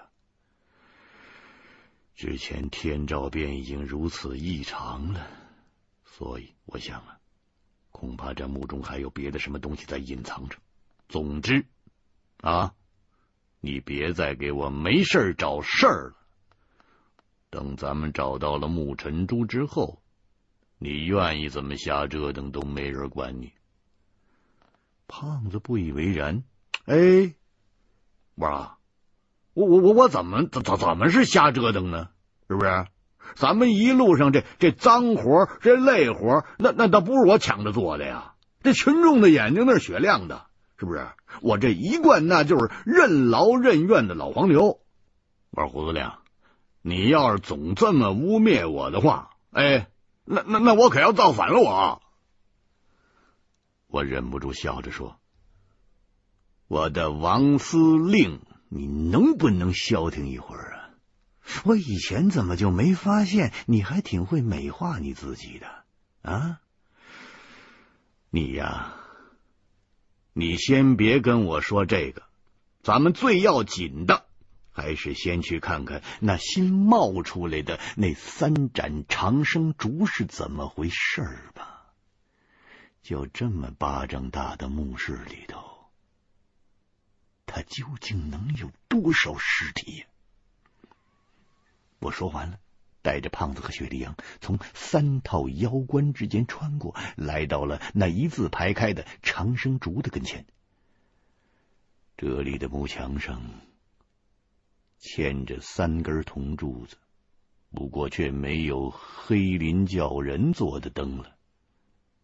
[2.14, 5.26] 之前天照便已经如此异常了，
[6.04, 7.18] 所以我想啊，
[7.92, 10.56] 恐怕这墓中还有别的什么东西在隐藏着。
[11.08, 11.66] 总之，
[12.40, 12.74] 啊，
[13.60, 16.16] 你别再给我没事找事儿了。
[17.50, 20.02] 等咱们找到了木尘珠之后，
[20.78, 23.52] 你愿意怎么瞎折腾都没人管你。
[25.08, 26.42] 胖子不以为然，
[26.86, 27.34] 哎，
[28.36, 28.76] 哇。
[29.54, 32.08] 我我我我怎么怎怎怎么是瞎折腾呢？
[32.48, 32.86] 是不是？
[33.36, 38.34] 咱们一路上这这脏活这累活，那那倒不是我抢着做的呀。
[38.62, 40.46] 这群众的眼睛那是雪亮的，
[40.78, 41.06] 是不是？
[41.40, 44.80] 我这一贯那就是任劳任怨的老黄牛。
[45.50, 46.18] 我说胡子亮，
[46.82, 49.88] 你要是总这么污蔑我的话，哎，
[50.24, 52.02] 那那那我可要造反了我！
[53.88, 55.18] 我忍不住笑着说
[56.68, 60.90] ：“我的王司令。”你能不能消停一会儿啊？
[61.64, 65.68] 我以前怎么就没发现你还挺会美化你自己的
[66.22, 66.60] 啊？
[68.28, 68.96] 你呀，
[70.32, 72.24] 你先别跟我说这个，
[72.82, 74.26] 咱们最要紧的
[74.72, 81.22] 还是先去看看那新冒出来的那三盏长生烛是怎么回事
[81.54, 81.75] 吧。
[83.06, 85.62] 就这么巴掌大的墓室里头。
[87.46, 90.06] 他究竟能有多少尸体？
[92.00, 92.58] 我说完了，
[93.02, 100.44] 带着胖子和雪莉杨从三套腰棺之间穿过，来到了那一字排开的长生竹的跟前。
[102.16, 103.40] 这里的木墙上
[104.98, 106.96] 嵌着三根铜柱子，
[107.70, 111.35] 不过却没有黑林教人做的灯了。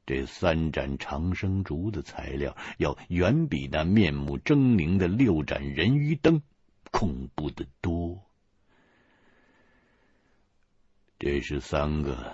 [0.04, 6.42] 这三盏长生烛的材料要远比那面目狰狞的六盏人鱼灯
[6.90, 8.20] 恐怖的多。
[11.18, 12.32] 这是三个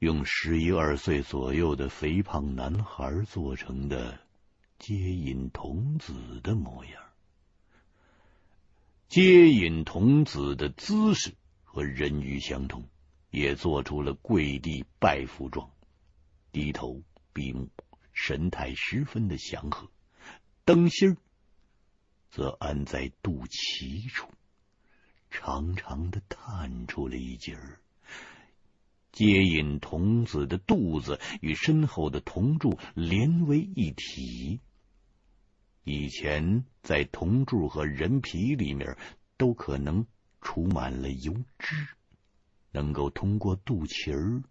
[0.00, 4.18] 用十一二岁左右的肥胖男孩做成的
[4.78, 6.94] 接引童子的模样。
[9.06, 12.88] 接引童子的姿势和人鱼相同，
[13.30, 15.70] 也做出了跪地拜伏状。
[16.52, 17.68] 低头闭目，
[18.12, 19.88] 神态十分的祥和。
[20.64, 21.16] 灯芯儿
[22.30, 24.28] 则安在肚脐处，
[25.30, 27.80] 长长的探出了一截儿，
[29.12, 34.60] 接引童子的肚子与身后的铜柱连为一体。
[35.84, 38.96] 以前在铜柱和人皮里面
[39.36, 40.06] 都可能
[40.40, 41.74] 储满了油脂，
[42.70, 44.42] 能够通过肚脐儿。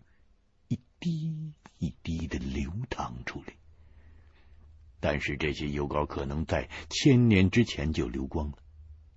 [0.69, 3.53] 一滴一滴的流淌出来，
[5.01, 8.57] 但是这些油膏可能在千年之前就流光了，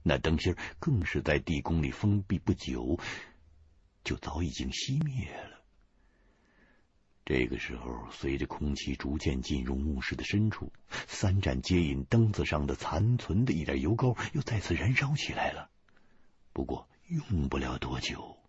[0.02, 2.98] 那灯芯更是在地宫里封闭不久，
[4.02, 5.62] 就早已经熄灭了。
[7.24, 10.72] 这个时候，随着空气逐渐进入墓室的深处，
[11.06, 15.70] 三盏接引灯子上的残存的一点油膏又再次燃烧起来了。
[16.52, 18.41] 不过，用不了多久。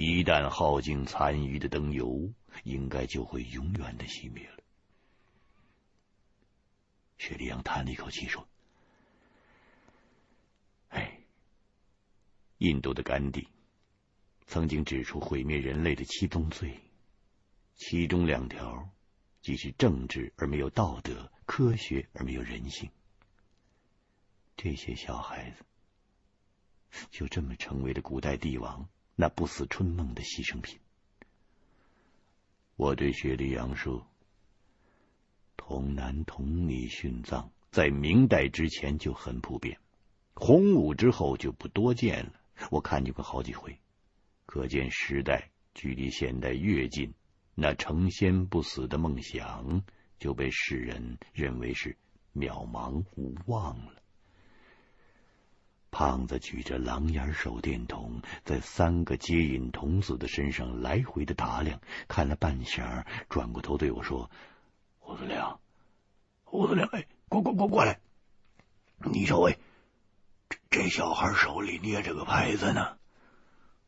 [0.00, 2.32] 一旦耗尽残余的灯油，
[2.62, 4.58] 应该就会永远的熄灭了。
[7.16, 8.46] 雪莉杨叹了一口气说
[10.90, 11.18] ：“哎，
[12.58, 13.48] 印度的甘地
[14.46, 16.80] 曾经指出毁灭人类的七宗罪，
[17.74, 18.88] 其中两条
[19.42, 22.88] 即是政治而没有道德，科学而没有人性。
[24.56, 25.64] 这些小孩子
[27.10, 28.88] 就这么成为了古代帝王。”
[29.20, 30.78] 那不死春梦的牺牲品。
[32.76, 34.06] 我对雪莉杨说
[35.58, 39.76] ：“童男童女殉葬在明代之前就很普遍，
[40.34, 42.32] 洪武之后就不多见了，
[42.70, 43.76] 我看见过好几回，
[44.46, 47.12] 可见时代距离现代越近，
[47.56, 49.82] 那成仙不死的梦想
[50.20, 51.96] 就被世人认为是
[52.32, 54.00] 渺茫无望了。
[55.90, 64.30] 胖子举着狼眼手电筒，在三个接引童子的身上来回的打量，看了半晌，转过头对我说
[65.00, 65.60] ：“胡子亮，
[66.44, 68.00] 胡子亮，哎，过过过过来！
[68.98, 69.56] 你瞅，哎，
[70.48, 72.98] 这这小孩手里捏着个牌子呢，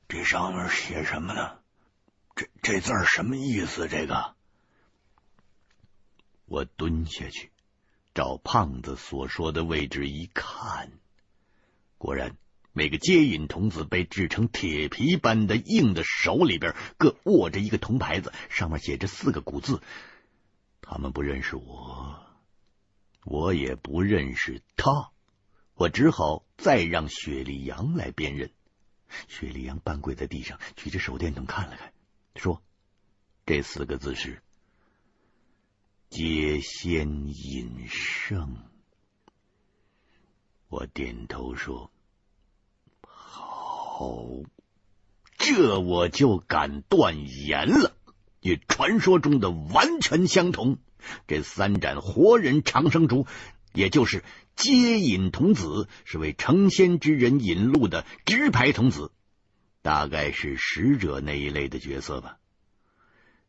[0.08, 1.58] 这上面写什么呢？
[2.34, 3.88] 这这字什么意思？
[3.88, 4.34] 这个？”
[6.46, 7.52] 我蹲下去，
[8.14, 10.92] 找胖子所说的位置一看。
[12.00, 12.38] 果然，
[12.72, 19.82] 每个接引童子被制成铁皮般的硬的手里边，各握着一个铜牌子，上面写着四个古字。
[20.80, 22.24] 他们不认识我，
[23.26, 25.10] 我也不认识他，
[25.74, 28.50] 我只好再让雪莉杨来辨认。
[29.28, 31.92] 雪莉杨半跪在地上，举着手电筒看了看，
[32.34, 32.62] 说
[33.44, 34.42] ：“这四个字是
[36.08, 38.56] ‘接仙引圣’。”
[40.70, 41.90] 我点头说
[43.02, 44.06] ：“好，
[45.36, 47.92] 这我就敢断言了，
[48.40, 50.78] 与传说中的完全相同。
[51.26, 53.26] 这三盏活人长生烛，
[53.72, 54.22] 也就是
[54.54, 59.10] 接引童子，是为成仙之人引路的直牌童子，
[59.82, 62.38] 大概是使者那一类的角色吧。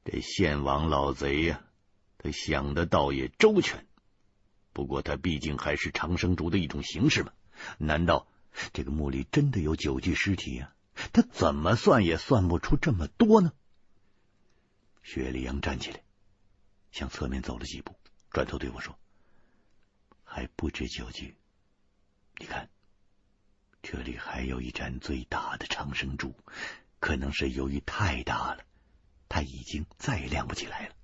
[0.05, 1.61] 这献王老贼呀、
[2.17, 3.85] 他想的倒也周全。”
[4.73, 7.33] 不过，他毕竟还是长生烛的一种形式嘛。
[7.77, 8.27] 难道
[8.73, 10.73] 这个墓里真的有九具尸体呀？
[11.13, 13.53] 他怎么算也算不出这么多呢？
[15.03, 16.01] 薛礼阳站起来，
[16.91, 17.95] 向侧面走了几步，
[18.29, 18.97] 转头对我说
[20.23, 21.35] ：“还不止九具，
[22.37, 22.69] 你看，
[23.81, 26.35] 这里还有一盏最大的长生烛，
[26.99, 28.63] 可能是由于太大了，
[29.27, 30.95] 它已经再亮不起来了。”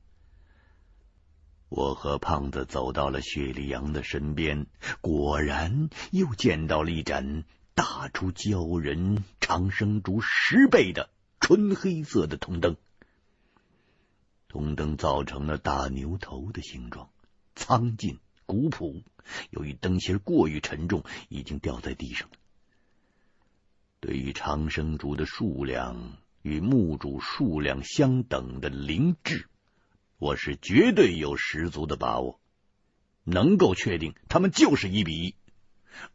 [1.70, 4.68] 我和胖子走到了雪莉杨的身边，
[5.02, 7.44] 果然又见到了一盏
[7.76, 11.10] 大出鲛人长生烛十倍的
[11.42, 12.78] 纯黑色的铜灯。
[14.48, 17.10] 铜灯造成了大牛头的形状，
[17.54, 19.04] 苍劲古朴。
[19.50, 22.38] 由于灯芯过于沉重，已经掉在地上了。
[24.00, 26.14] 对于长生烛的数量
[26.44, 29.50] 与墓主数量相等的灵智。
[30.20, 32.40] 我是绝对有十足的把握，
[33.24, 35.36] 能够确定他们就是一比一。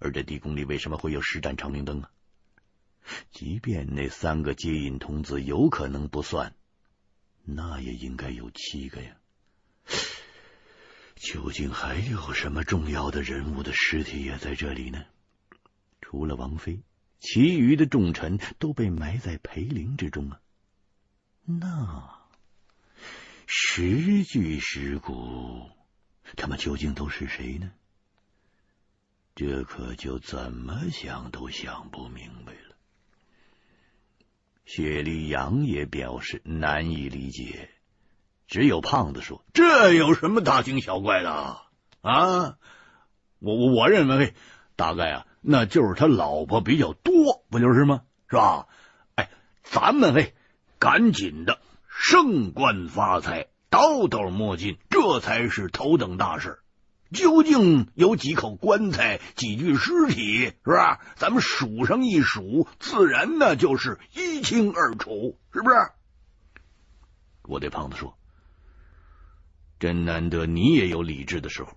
[0.01, 2.11] 而这地宫里为什么会有十盏长明灯啊？
[3.31, 6.55] 即便那三个接引童子有可能不算，
[7.45, 9.17] 那也应该有七个呀。
[11.15, 15.05] 究竟还有什么重要的人物的尸体也在这里呢？
[16.01, 16.83] 除了王妃，
[17.21, 20.41] 其余的重臣都被埋在裴陵之中啊。
[21.45, 22.22] 那。
[23.55, 25.69] 十具尸骨，
[26.39, 27.71] 他们究竟都是谁呢？
[29.35, 32.77] 这可就怎么想都想不明白了。
[34.65, 37.69] 雪莉杨也表示难以理解，
[38.47, 41.31] 只有胖子说：“这有什么大惊小怪的
[42.01, 42.57] 啊？
[43.39, 44.33] 我我我认为
[44.77, 48.01] 大概啊，那就是他老婆比较多，不就是吗？
[48.31, 48.67] 是吧？
[49.15, 49.29] 哎，
[49.63, 50.33] 咱们哎，
[50.79, 51.61] 赶紧的。”
[52.05, 56.59] 升官发财，刀刀莫进，这才是头等大事。
[57.13, 61.01] 究竟有几口棺材，几具尸体，是吧？
[61.15, 65.77] 咱们数上一数，自然那就是一清二楚，是不是？
[67.45, 68.19] 我对胖子说
[69.79, 71.71] ：“真难得你也有理智的时候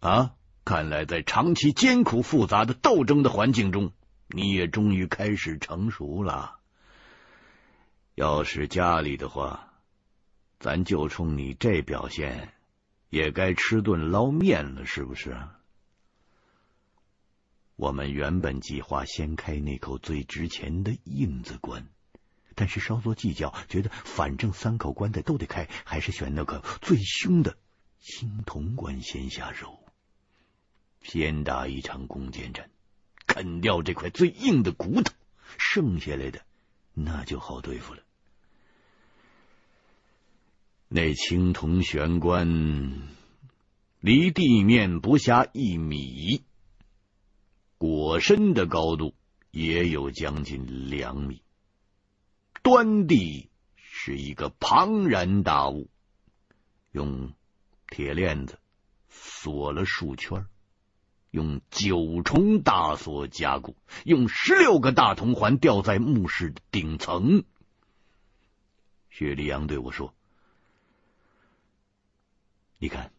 [0.00, 0.30] 啊！
[0.64, 3.92] 看来在长期艰苦复杂的斗争的环境中，
[4.28, 6.56] 你也终于开始成熟了。”
[8.14, 9.72] 要是家里的话，
[10.60, 12.52] 咱就冲你这表现，
[13.08, 15.36] 也该吃顿捞面了，是不是？
[17.76, 21.88] 我们原本计划先开那口最值钱的印子棺，
[22.54, 27.56] 但是稍作计较，觉得反正三口棺材都得开，还是选那个最凶的
[27.98, 29.82] 青铜棺先下手，
[31.00, 32.70] 先打一场攻坚战，
[33.26, 35.14] 啃掉这块最硬的骨头，
[35.56, 36.44] 剩下来的。
[36.94, 38.02] 那就好对付了。
[40.88, 43.08] 那青铜玄关
[44.00, 46.44] 离地面不下一米，
[47.78, 49.14] 椁身的高度
[49.50, 51.42] 也有将近两米，
[52.62, 55.88] 端地是一个庞然大物，
[56.90, 57.32] 用
[57.88, 58.58] 铁链子
[59.08, 60.46] 锁了数圈，
[61.32, 63.74] 用九重大锁加固，
[64.04, 67.42] 用十六个大铜环吊在墓室的顶层。
[69.08, 70.14] 雪莉杨对我说
[72.76, 73.12] ：“你看，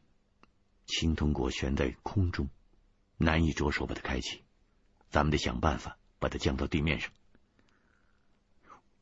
[0.85, 2.49] 青铜果悬在空中，
[3.17, 4.43] 难以着手把它开启，
[5.09, 7.11] 咱们得想办法把它降到地面上。”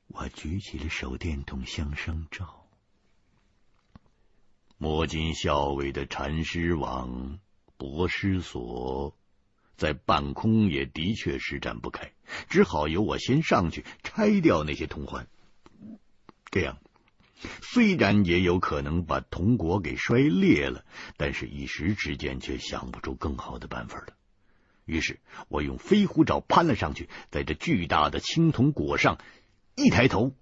[0.07, 2.65] 我举起了手电筒向上照，
[4.77, 7.39] 摸金校尉的缠尸网、
[7.81, 9.17] 博师所，
[9.75, 12.11] 在半空也的确施展不开，
[12.47, 15.27] 只好由我先上去拆掉那些铜环。
[16.51, 16.77] 这样，
[17.63, 20.85] 虽然也有可能把铜果给摔裂了，
[21.17, 24.13] 但是一时之间却想不出更好的办法了。
[24.85, 29.17] 于是我用飞虎爪攀了上去，在这巨大的青铜果上
[29.73, 30.35] 一抬头，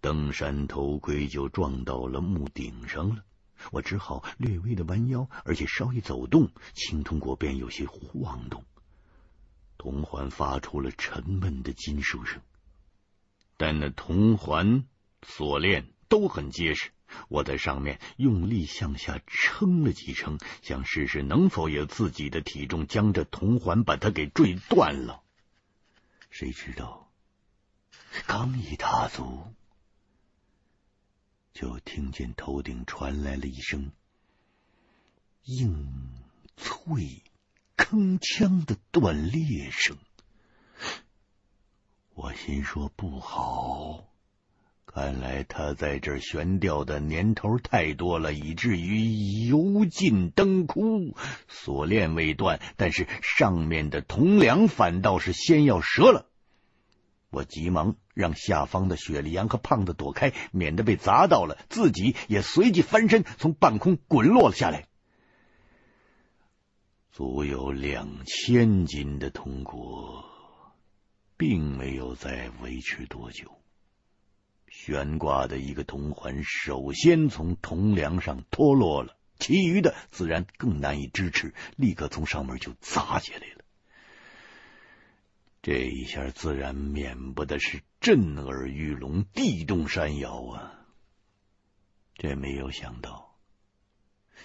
[0.00, 3.22] 登山头盔就撞到了木顶上了。
[3.70, 8.64] 我只好略微的弯腰，而且稍一走动，青铜果便有些晃动，
[9.76, 12.40] 铜环发出了沉闷的金属声。
[13.56, 14.84] 但那铜环
[15.22, 16.90] 锁链都很结实，
[17.28, 25.22] 我在上面用力向下撑了几撑，想试试能否有自己的体重将这铜环把它给坠断了。
[26.30, 27.10] 谁知道，
[28.26, 29.52] 刚一踏足，
[31.60, 33.90] 就听见头顶传来了一声
[35.42, 35.88] 硬
[36.56, 37.24] 脆
[37.76, 39.96] 铿锵的断裂声。
[42.14, 44.08] 我心说不好，
[44.86, 51.16] 看来他在这悬吊的年头太多了，以至于油尽灯枯。
[51.48, 56.30] 锁链未断，但是上面的铜梁反倒是先要折了。
[57.30, 64.86] 我急忙让下方的雪莉杨和胖子躲开，免得被砸到了，自己也随即翻身从半空滚落了下来。
[67.12, 70.24] 足有两千斤的铜锅。
[71.38, 73.60] 并没有再维持多久，
[74.66, 83.57] 悬挂的一个铜环首先从铜梁上脱落了，其余的自然更难以支持，立刻从上面就砸下来了。
[85.70, 90.72] 这一下自然免不得是震耳欲聋、地动山摇啊！
[92.14, 93.36] 这没有想到，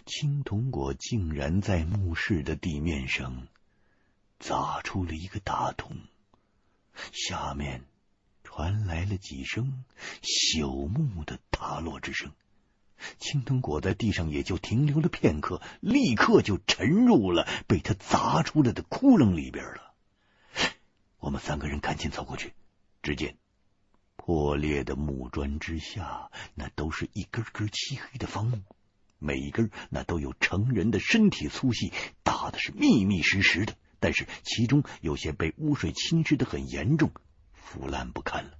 [0.05, 3.47] 青铜果竟然在墓室的地面上
[4.37, 5.95] 砸出了一个大洞。
[7.13, 7.85] 下面
[8.43, 9.85] 传来了几声
[10.21, 12.33] 朽木的塌落之声，
[13.17, 19.92] 青铜果在地上也就停留了片刻，立刻就沉入了被他砸出来的窟窿里边了。
[21.23, 22.53] 我们三个人赶紧走过去，
[23.01, 23.37] 只见
[24.17, 28.61] 破裂的木砖之下，那都是一根根漆黑的方木，
[29.19, 31.93] 每一根那都有成人的身体粗细，
[32.23, 33.73] 大的是密密实实的。
[34.01, 37.09] 但是其中有些被污水侵蚀的很严重，
[37.53, 38.57] 腐烂不堪了。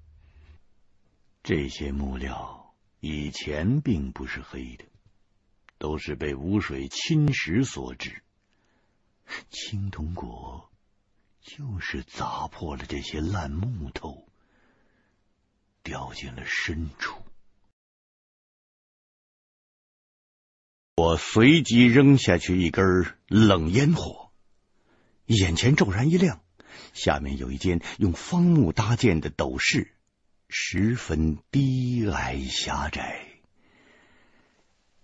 [1.43, 4.85] 这些木料以前并不是黑的，
[5.77, 8.23] 都是被污水侵蚀所致。
[9.49, 10.71] 青铜果
[11.43, 14.25] 就是砸破了这些烂木头，
[15.83, 17.21] 掉进了深处。
[20.95, 24.31] 我随即扔下去一根冷烟火。
[25.25, 26.41] 眼前骤然一亮，
[26.93, 29.95] 下面有一间用方木搭建的斗室，
[30.49, 33.27] 十分低矮狭窄。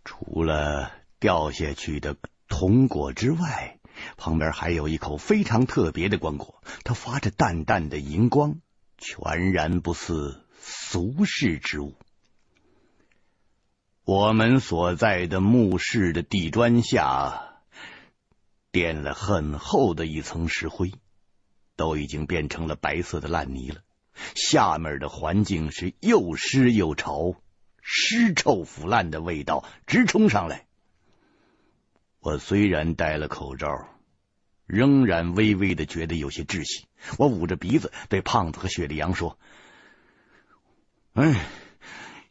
[0.06, 2.18] 除了掉下去的
[2.48, 3.79] 铜果之外，
[4.18, 8.60] 旁边还有一口非常特别的棺椁，它发着淡淡的银光，
[8.98, 11.96] 全然不似俗世之物。
[14.06, 17.46] 我们所在的墓室的地砖下。
[18.72, 20.94] 垫了很厚的一层石灰，
[21.76, 23.82] 都已经变成了白色的烂泥了。
[24.36, 27.34] 下面的环境是又湿又潮，
[27.82, 30.68] 尸臭腐烂的味道直冲上来。
[32.20, 33.68] 我虽然戴了口罩，
[34.66, 36.86] 仍然微微的觉得有些窒息。
[37.18, 39.40] 我捂着鼻子对胖子和雪莉杨说
[41.16, 41.46] ：“哎，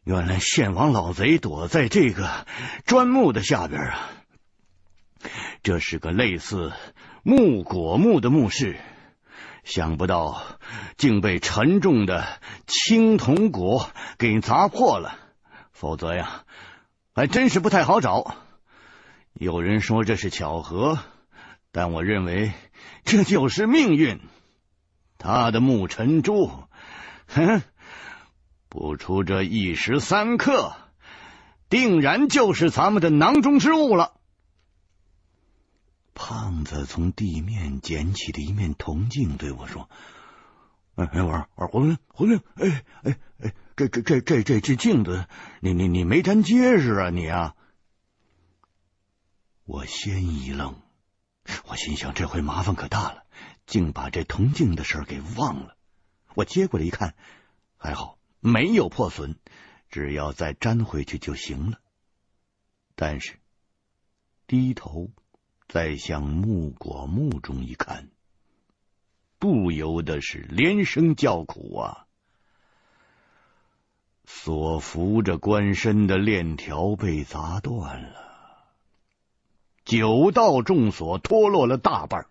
[0.05, 2.47] 原来献王老贼躲在这个
[2.84, 4.11] 砖木的下边啊！”
[5.64, 6.72] 这是个类似
[7.22, 8.78] 木果墓的墓室，
[9.64, 10.43] 想不到
[10.97, 15.18] 竟被沉重的青铜果给砸破了，
[15.72, 16.45] 否则呀，
[17.14, 18.36] 还真是不太好找。
[19.41, 20.99] 有人说这是巧合，
[21.70, 22.51] 但我认为
[23.05, 24.18] 这就是命运。
[25.16, 26.51] 他的木尘珠，
[27.28, 27.62] 哼，
[28.68, 30.74] 不出这一时三刻，
[31.68, 34.14] 定然就是咱们的囊中之物了。
[36.14, 39.89] 胖子从地面捡起了一面铜镜，对我说
[40.97, 45.26] ：“哎哎，我说我说胡林胡林，哎哎哎，这这这这这这镜子，
[45.61, 47.55] 你你你没粘结实啊你啊！”
[49.68, 50.80] 我先一愣，
[51.66, 53.24] 我心想这回麻烦可大了，
[53.66, 55.76] 竟把这铜镜的事儿给忘了。
[56.34, 57.14] 我接过来一看，
[57.76, 59.36] 还好没有破损，
[59.90, 61.80] 只要再粘回去就行了。
[62.94, 63.38] 但是
[64.46, 65.10] 低头
[65.68, 68.08] 再向木果墓中一看，
[69.38, 72.06] 不由得是连声叫苦啊！
[74.24, 78.27] 所扶着棺身的链条被砸断了，
[79.89, 82.26] 九道重锁脱落了大半，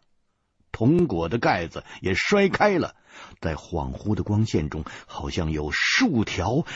[0.72, 2.96] 铜果的盖子也摔开了。
[3.42, 6.68] 在恍惚的光线中，好像有数条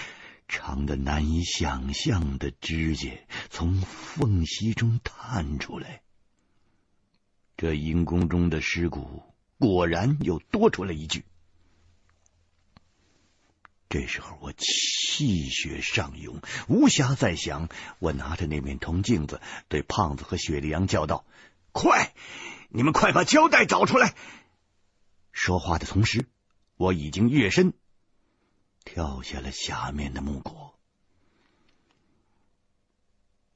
[0.48, 3.12] 长得难以想象的指甲
[3.52, 6.02] 从缝隙中探出来。
[7.58, 9.22] 这阴宫中的尸骨
[9.60, 11.26] 果然又多出来一具。
[13.92, 16.40] 这时候我气血上涌，
[16.70, 17.68] 无暇再想。
[18.00, 21.26] 我拿着那面铜镜子，对胖子和雪莉杨叫道
[21.74, 22.14] ：“快，
[22.70, 24.16] 你们快把胶带找出来！”
[25.34, 26.30] 说话的同时，
[26.78, 27.74] 我已经跃身
[28.86, 30.80] 跳下了下面的木果。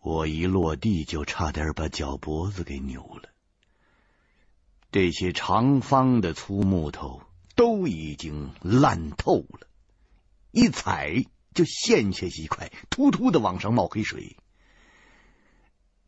[0.01, 3.29] 我一落地就差点把脚脖子给扭了。
[4.91, 7.21] 这些长方的粗木头
[7.55, 9.67] 都已经烂透了，
[10.55, 14.37] 一踩就陷下一块，突突的往上冒黑水。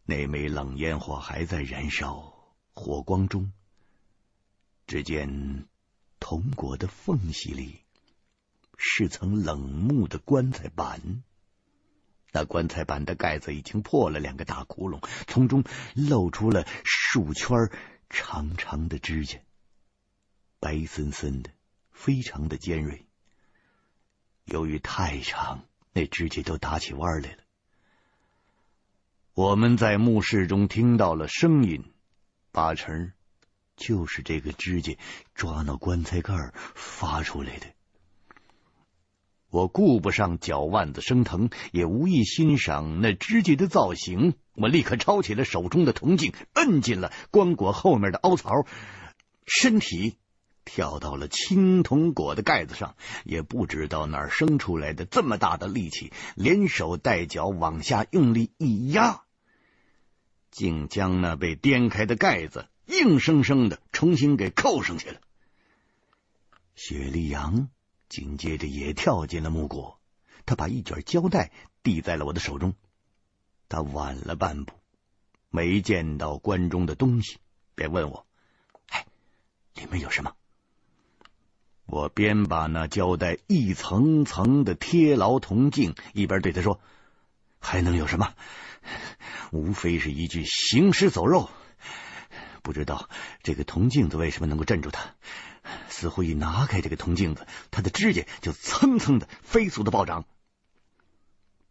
[0.06, 2.34] 那枚冷烟火还在燃烧，
[2.72, 3.52] 火光中。
[4.86, 5.68] 只见
[6.22, 7.82] 铜椁的缝隙里
[8.78, 11.24] 是层冷木的棺材板，
[12.32, 17.70] 那棺材板的盖子已经破了两个大窟窿，从中露出了数圈
[18.10, 19.40] 长长的指甲，
[20.62, 21.52] 白森森的，
[21.92, 23.07] 非常的尖锐。
[24.48, 27.38] 由于太长，那指甲都打起弯来了。
[29.34, 31.86] 我们在墓室中听到了声音，
[32.52, 33.12] 八成。
[33.76, 34.98] 就是这个指甲
[35.36, 36.34] 抓到棺材盖
[36.74, 37.68] 发出来的。
[39.52, 44.34] 我顾不上脚腕子生疼，也无意欣赏那指甲的造型。
[44.56, 48.66] 我立刻抄起了手中的铜镜，摁进了棺椁后面的凹槽，
[49.46, 50.18] 身体
[50.68, 52.96] 跳到了青铜果的盖子上。
[53.24, 59.24] 也不知道哪儿生出来的这么大的力气，连手带脚往下用力一压，
[60.52, 62.68] 竟将那被颠开的盖子。
[62.86, 65.20] 硬生生的重新给扣上去了。
[66.74, 67.68] 雪莉杨
[68.08, 70.00] 紧接着也跳进了木果，
[70.46, 71.52] 他把一卷胶带
[71.84, 72.76] 递在了我的手中。
[73.68, 74.74] 他晚了半步，
[75.50, 77.40] 没见到棺中的东西，
[77.76, 78.26] 便问我
[78.88, 79.06] ：“哎，
[79.76, 80.34] 里面有什么？”
[81.88, 86.82] 我边把那胶带一层层的贴牢铜镜，一边对他说
[87.60, 88.34] ：“还能有什么？
[89.52, 91.50] 无非是一具行尸走肉。”
[92.62, 93.10] 不知道
[93.42, 95.16] 这个铜镜子为什么能够镇住他？
[95.88, 100.26] 似乎一拿开这个铜镜子，他的指甲就蹭蹭的飞速的暴涨。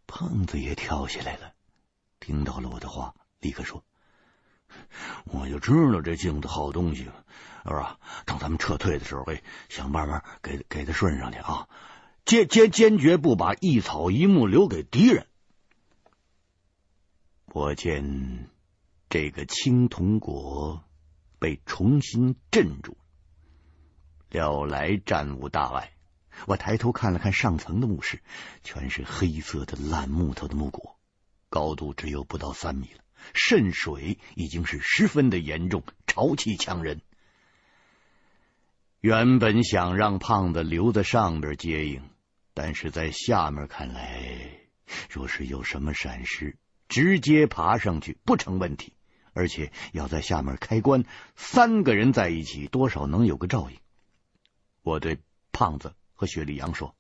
[0.06, 1.52] 胖子也跳下来了，
[2.20, 3.84] 听到了我的话，立刻说
[5.24, 7.10] ：“我就知道这镜子好东西，
[7.66, 7.98] 是吧？
[8.24, 11.68] 等咱们撤退的时候，会想办法给给他顺上去啊！
[12.24, 15.26] 坚坚坚决不把一草一木留给敌人。”
[17.52, 18.48] 我见
[19.08, 20.82] 这个青铜国。
[21.38, 22.96] 被重新镇住，
[24.30, 25.92] 料来战无大碍。
[26.46, 28.22] 我抬头看了看上层的墓室，
[28.64, 30.94] 全是黑色的烂木头的木椁，
[31.50, 33.04] 高度只有不到三米了，
[33.34, 37.02] 渗水已经是十分的严重，潮气呛人。
[39.06, 42.02] 原本想让胖子留在上边接应，
[42.54, 44.50] 但是在下面看来，
[45.08, 48.94] 若是有什么闪失，直接爬上去不成问题。
[49.32, 51.04] 而且要在下面开棺，
[51.36, 53.78] 三个人在一起，多少能有个照应。
[54.82, 55.20] 我对
[55.52, 56.96] 胖子和雪莉杨说：“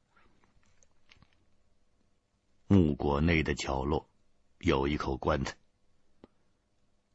[2.68, 4.08] 木果内的角落
[4.60, 5.56] 有一口棺材，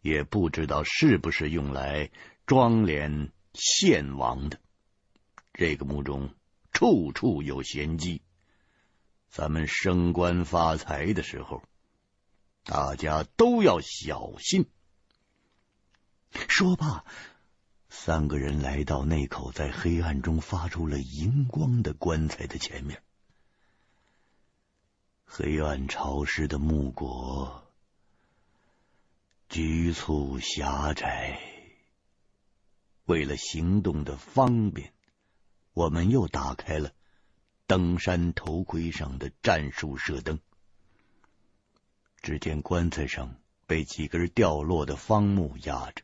[0.02, 2.10] 也不知道是不是用来
[2.46, 4.60] 装殓献王的。
[5.54, 6.34] 这个墓中
[6.72, 8.22] 处处有玄机，
[9.30, 11.64] 咱们升官发财的时候，
[12.64, 14.70] 大家都要小心。”
[16.48, 17.04] 说罢，
[17.90, 23.04] 三个人来到那口在黑暗中发出了荧光的棺材的前面。
[25.26, 27.70] 黑暗潮湿的木果，
[29.50, 31.40] 局促狭窄，
[33.06, 34.94] 为了行动的方便，
[35.74, 36.92] 我们又打开了
[37.68, 40.40] 登山头盔上的战术射灯。
[42.22, 46.04] 只见棺材上被几根掉落的方木压着。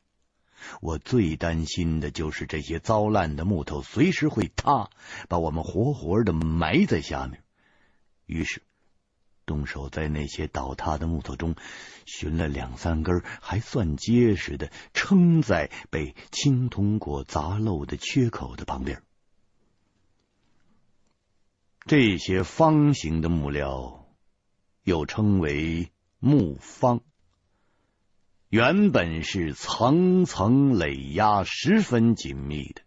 [0.82, 4.89] 我最担心的就是这些糟烂的木头随时会塌，
[5.30, 7.43] 把我们活活的埋在下面。
[8.26, 8.63] 于是，
[9.45, 11.55] 动手在那些倒塌的木头中
[12.07, 19.03] 寻了两三根还算结实的，撑在被青铜果砸漏的缺口的旁边。
[21.88, 24.10] 这些方形的木料
[24.84, 27.00] 又称为木方。
[28.50, 32.82] 原本是层层垒压，十分紧密的，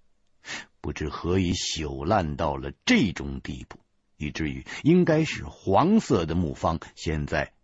[0.82, 3.78] 不知何以朽烂到了这种地步，
[4.18, 7.54] 以至于应该是黄色的木方，现在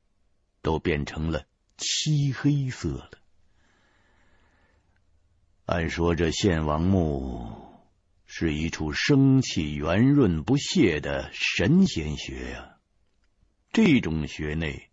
[0.62, 1.44] 都变成了
[1.76, 3.10] 漆黑色了。
[5.66, 7.65] 按说这献王墓
[8.38, 12.76] 是一处生气圆润不泄的神仙穴呀，
[13.72, 14.90] 这种穴内。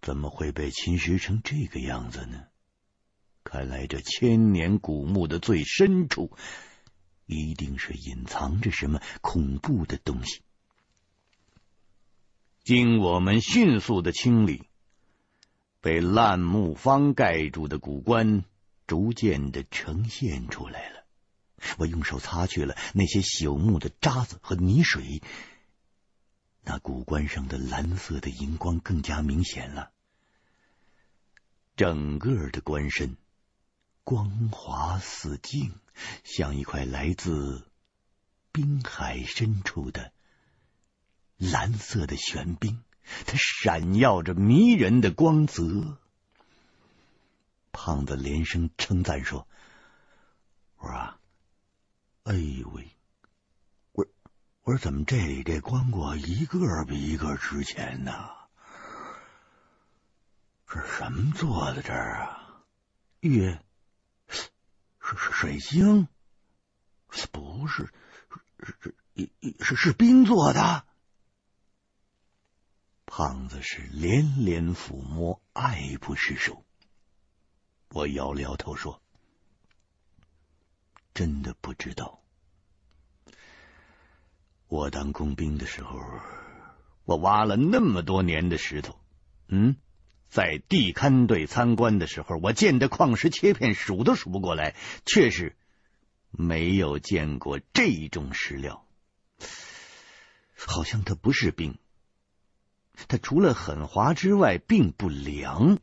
[0.00, 2.44] 怎么会被侵蚀成这个样子呢？
[3.42, 6.30] 看来这千年古墓的最深处，
[7.26, 10.42] 一定是隐藏着什么恐怖的东西。
[12.62, 14.62] 经我们迅速的清理，
[15.80, 18.44] 被烂木方盖住的古棺
[18.86, 20.97] 逐渐的呈现出来了。
[21.78, 25.22] 我用手擦去了那些朽木的渣子和泥水。
[26.62, 29.90] 那古棺上的蓝色的荧光更加明显了，
[31.76, 33.16] 整个的棺身
[34.04, 35.74] 光滑似镜，
[36.24, 37.66] 像一块来自
[38.52, 40.12] 冰海深处的
[41.36, 42.82] 蓝色的玄冰，
[43.26, 45.96] 它闪耀着迷人的光泽。
[47.72, 49.46] 胖子连声称赞说
[50.78, 51.17] ：“我说，
[52.28, 52.86] 哎呦喂！”
[53.92, 54.06] 我
[54.62, 58.12] 我说：“怎么这里这棺椁一个比一个值钱呢？
[60.66, 62.62] 是什么做的这儿啊？
[63.20, 63.56] 玉？
[64.28, 64.50] 是
[65.00, 66.06] 是水晶？
[67.32, 67.90] 不是，
[68.60, 68.94] 是是
[69.64, 70.84] 是是冰做的。”
[73.06, 76.62] 胖子是连连抚摸，爱不释手。
[77.88, 79.02] 我摇了摇头说
[81.18, 82.22] ：“真的不知道。”
[84.70, 85.98] 我当工兵的时候，
[87.04, 89.00] 我挖了那么多年的石头，
[89.48, 89.74] 嗯，
[90.28, 95.56] 在地勘队参观的时候，我见的矿石切片数都数不过来，确实
[96.30, 98.86] 没有见过这种石料。
[100.54, 101.78] 好像它不是冰，
[103.08, 105.80] 它除了很滑之外，并不凉。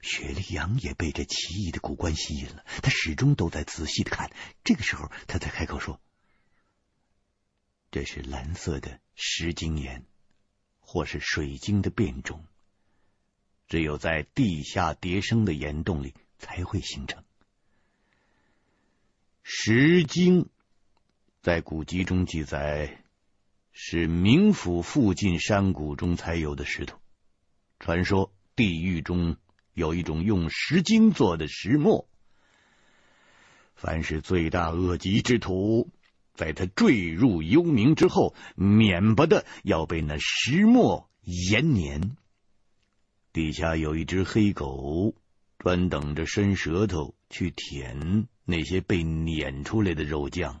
[0.00, 4.30] 雪莉杨也被这奇异的古棺吸引了，他始终都在仔细的看。
[4.64, 6.00] 这个时候，他才开口说。
[7.90, 10.04] 这是蓝色的石晶岩，
[10.80, 12.44] 或是水晶的变种，
[13.66, 17.24] 只有在地下叠生的岩洞里才会形成。
[19.42, 20.50] 石晶
[21.40, 23.02] 在古籍中记载
[23.72, 27.00] 是冥府附近山谷中才有的石头。
[27.78, 29.38] 传说地狱中
[29.78, 32.08] 有一种用石晶做的石磨，
[33.76, 35.88] 凡是罪大恶极之徒。
[36.34, 42.16] 在他坠入幽冥之后，免不得要被那石磨延年。
[43.32, 45.14] 底下有一只黑狗，
[45.58, 50.60] 专等着伸舌头去舔那些被碾出来的肉酱。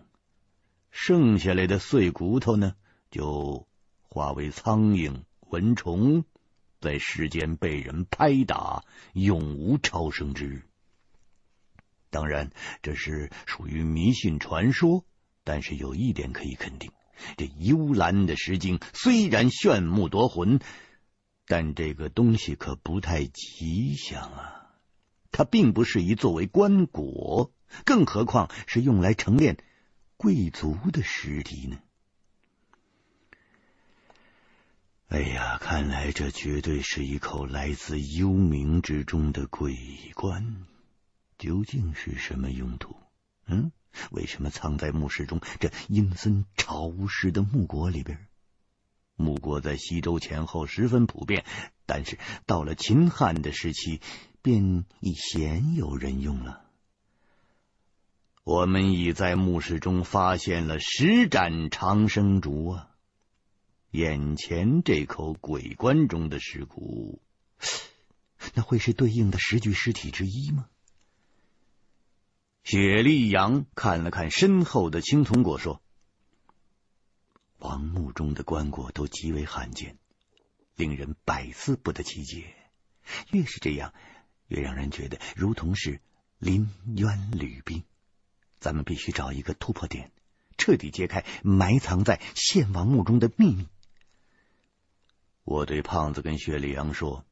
[0.90, 2.74] 剩下来的碎骨头呢，
[3.10, 3.66] 就
[4.02, 6.24] 化为苍蝇、蚊虫，
[6.80, 10.62] 在世间被人拍打，永无超生之日。
[12.10, 12.50] 当然，
[12.82, 15.04] 这是属于迷信传说。
[15.44, 16.92] 但是有一点可以肯定，
[17.38, 20.60] 这幽蓝的石晶虽然炫目夺魂，
[21.46, 24.74] 但这个东西可不太吉祥啊！
[25.30, 27.50] 它并不适宜作为棺椁，
[27.86, 29.56] 更何况是用来陈列
[30.18, 31.78] 贵族的尸体呢？
[35.08, 39.74] 哎呀，看来这绝对是一口来自幽冥之中的鬼
[40.14, 40.66] 棺，
[41.38, 42.94] 究竟是什么用途？
[43.46, 43.72] 嗯？
[44.10, 48.28] 为什么藏在墓室中这阴森潮湿的木椁里边？
[49.16, 51.46] 木椁在西周前后十分普遍，
[51.86, 54.02] 但是到了秦汉的时期，
[54.42, 56.66] 便已鲜有人用了。
[58.44, 62.87] 我们已在墓室中发现了十盏长生烛啊！
[63.90, 67.22] 眼前这口鬼棺中的尸骨，
[68.52, 70.68] 那会是对应的十具尸体之一吗？
[72.64, 75.80] 雪莉杨看了看身后的青铜果，说
[77.58, 79.96] ：“王墓中的棺椁都极为罕见，
[80.76, 82.54] 令人百思不得其解。
[83.30, 83.94] 越是这样，
[84.48, 86.02] 越让人觉得如同是
[86.38, 87.84] 临渊履冰。
[88.60, 90.12] 咱们必须找一个突破点，
[90.58, 93.66] 彻底揭开埋藏在献王墓中的秘密。”
[95.48, 97.24] 我对胖子跟雪莉杨说：“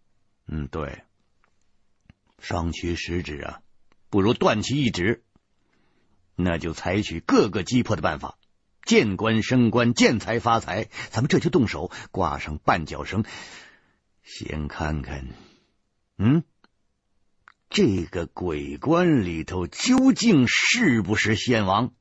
[0.48, 1.02] 嗯，对，
[2.38, 3.60] 双屈十指啊，
[4.08, 5.22] 不如断其一指。
[6.34, 8.38] 那就采取各个击破的办法，
[8.86, 10.88] 见官升官，见财发财。
[11.10, 13.22] 咱们这就动手，挂上绊脚绳，
[14.22, 15.26] 先看看，
[16.16, 16.42] 嗯，
[17.68, 21.92] 这个鬼棺里头究竟是不是献王？”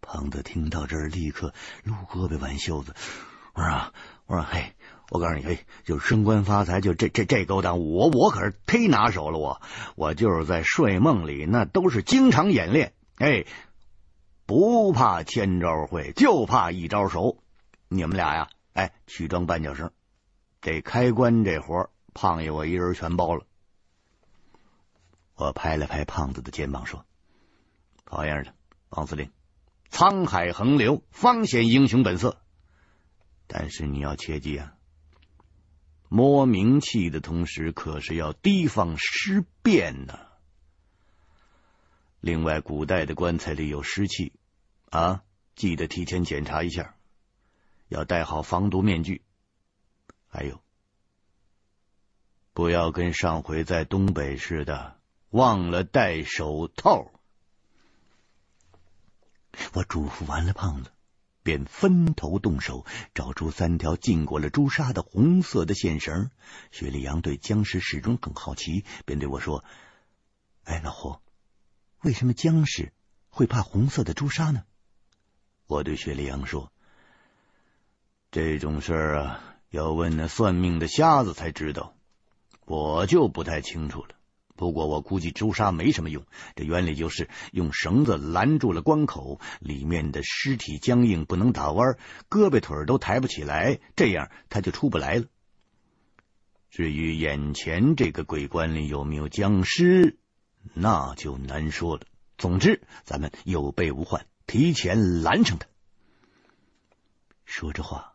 [0.00, 1.52] 胖子听到这儿，立刻
[1.84, 2.94] 撸胳膊挽袖子，
[3.52, 3.92] 我说啊。
[4.26, 4.72] 我说嘿，
[5.10, 9.60] 我告诉你，嘿，就升官发财，就这这这勾当，我我可是忒拿手了，我
[9.94, 13.44] 我就是在睡梦里，那都是经常演练，哎，
[14.46, 17.38] 不怕千招会，就怕一招熟。
[17.88, 19.90] 你们俩呀，哎，去装绊脚绳，
[20.62, 23.44] 这开棺这活，胖爷我一人全包了。
[25.34, 27.04] 我拍了拍胖子的肩膀，说
[28.04, 28.54] ：“好样的，
[28.90, 29.30] 王司令，
[29.90, 32.38] 沧海横流，方显英雄本色。”
[33.54, 34.74] 但是你要切记啊，
[36.08, 40.18] 摸冥器的同时，可是要提防尸变呢。
[42.20, 44.32] 另外，古代的棺材里有尸气
[44.88, 45.22] 啊，
[45.54, 46.94] 记得提前检查一下，
[47.88, 49.22] 要戴好防毒面具。
[50.28, 50.62] 还有，
[52.54, 54.98] 不要跟上回在东北似的，
[55.28, 57.10] 忘了戴手套。
[59.74, 60.91] 我嘱咐完了胖子。
[61.42, 66.30] 便分头动手，找出三条浸过了朱砂的红色的线绳。
[66.70, 69.64] 雪莉杨对僵尸始终很好奇，便对我说
[70.64, 71.18] ：“哎，老胡，
[72.02, 72.92] 为什么僵尸
[73.28, 74.64] 会怕红色的朱砂呢？”
[75.66, 76.72] 我对雪莉杨说
[78.30, 81.94] ：“这种事儿啊，要问那算命的瞎子才知道，
[82.64, 84.14] 我就不太清楚了。”
[84.62, 91.98] 不过我估计朱砂没什么用，这原理就是用绳子拦住了关口，里面的尸体僵硬不能打弯，
[92.30, 95.24] 胳膊腿都抬不起来，这样他就出不来了。
[96.70, 100.16] 至于眼前这个鬼棺里有没有僵尸，
[100.74, 102.02] 那就难说了。
[102.38, 105.66] 总之，咱们有备无患，提前拦上他。
[107.44, 108.14] 说着话，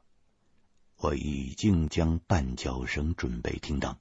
[0.96, 4.00] 我已经将绊脚绳准备停当。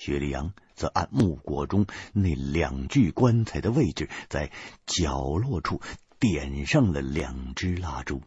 [0.00, 4.50] 雪莉杨则按木椁中那两具棺材的位置，在
[4.86, 5.82] 角落处
[6.18, 8.22] 点上了两支蜡烛。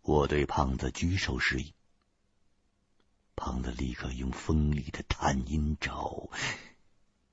[0.00, 1.72] 我对胖子举手示意，
[3.36, 6.28] 胖子立刻用锋利的探阴爪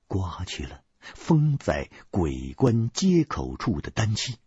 [0.08, 4.38] 刮去了封在鬼棺接口处的丹漆。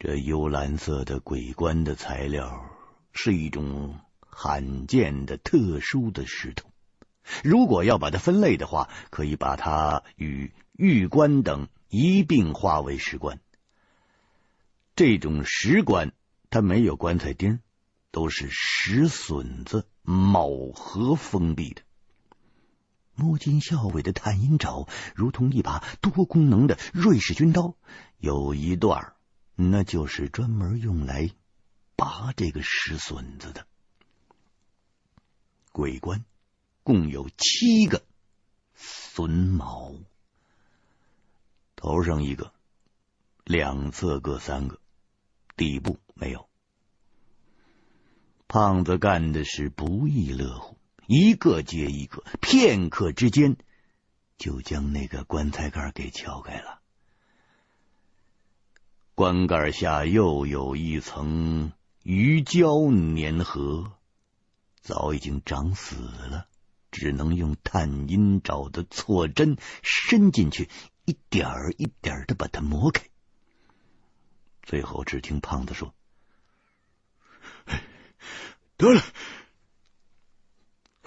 [0.00, 2.68] 这幽蓝色的鬼棺的材料
[3.12, 4.00] 是一种。
[4.34, 6.70] 罕见的特殊的石头，
[7.42, 13.40] 如果要把它分类的话，可以把它与玉棺等一并划为石棺。
[14.96, 16.12] 这种石棺
[16.50, 17.60] 它没有棺材钉，
[18.10, 21.82] 都是石笋子卯合封闭的。
[23.16, 27.76] 摸金校尉的探阴爪如同一把多功能的瑞士军刀，
[28.18, 29.12] 有一段
[29.54, 31.30] 那就是专门用来
[31.94, 33.66] 拔这个石笋子的。
[35.74, 36.24] 鬼棺
[36.84, 38.04] 共有七个
[38.78, 39.92] 榫卯，
[41.74, 42.52] 头上一个，
[43.42, 44.78] 两侧各三个，
[45.56, 46.48] 底部没有。
[48.46, 53.56] 胖子干的是不亦乐乎，一个接一个，片刻之间
[54.38, 56.78] 就将那个棺材盖给撬开了。
[59.16, 61.72] 棺盖下又有一层
[62.04, 62.68] 鱼胶
[63.16, 63.90] 粘合。
[64.84, 66.46] 早已经长死了，
[66.90, 70.68] 只能用探阴爪的错针伸进去，
[71.06, 73.02] 一点儿一点儿的把它磨开。
[74.62, 75.94] 最后，只听胖子说
[78.76, 79.02] ：“得了。”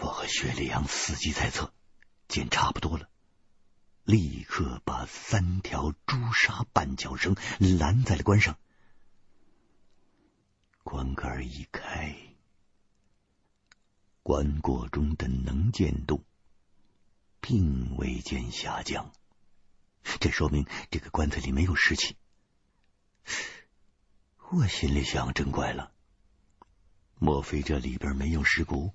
[0.01, 1.71] 我和雪莉杨伺机在侧，
[2.28, 3.07] 见差不多了，
[4.03, 8.57] 立刻把三条朱砂绊脚绳拦在了棺上。
[10.84, 12.26] 棺盖一开。
[14.28, 16.21] 棺椁中的能见度
[17.39, 19.13] 并未见下降，
[20.19, 22.17] 这说明这个棺材里没有尸气。
[24.51, 25.93] 我心里想，真怪了，
[27.17, 28.91] 莫非这里边没有尸骨？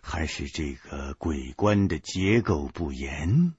[0.00, 3.54] 还是这个鬼棺的结构不严，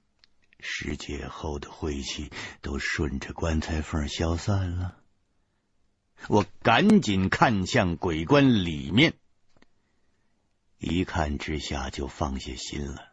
[0.60, 2.30] 尸解后的晦气
[2.60, 5.00] 都顺着棺材缝消散了。
[6.28, 9.14] 我赶紧看向鬼棺里面，
[10.78, 13.12] 一看之下就放下心了。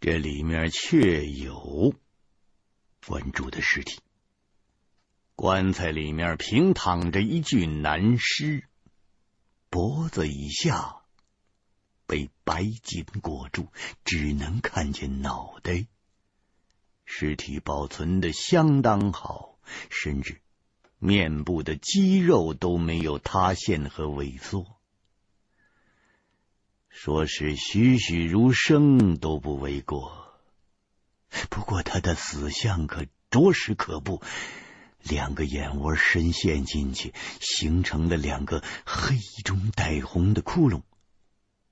[0.00, 1.94] 这里面确有
[3.06, 4.00] 关主的尸体，
[5.34, 8.64] 棺材里面平躺着一具男尸，
[9.70, 10.96] 脖子以下
[12.06, 13.68] 被白巾裹住，
[14.04, 15.86] 只能看见脑袋。
[17.04, 19.58] 尸体保存的相当好，
[19.90, 20.40] 甚至
[20.98, 24.77] 面部的肌肉都没有塌陷和萎缩。
[26.88, 30.34] 说是栩栩如生都不为过，
[31.48, 34.22] 不过他的死相可着实可怖，
[35.02, 40.82] 两个眼窝深陷进去，形成了两个黑中带红的窟窿，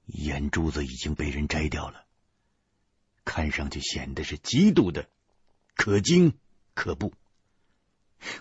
[0.07, 2.05] 眼珠子已经被人摘掉了，
[3.25, 5.09] 看上去显得是极度的
[5.75, 6.35] 可惊
[6.75, 7.13] 可怖。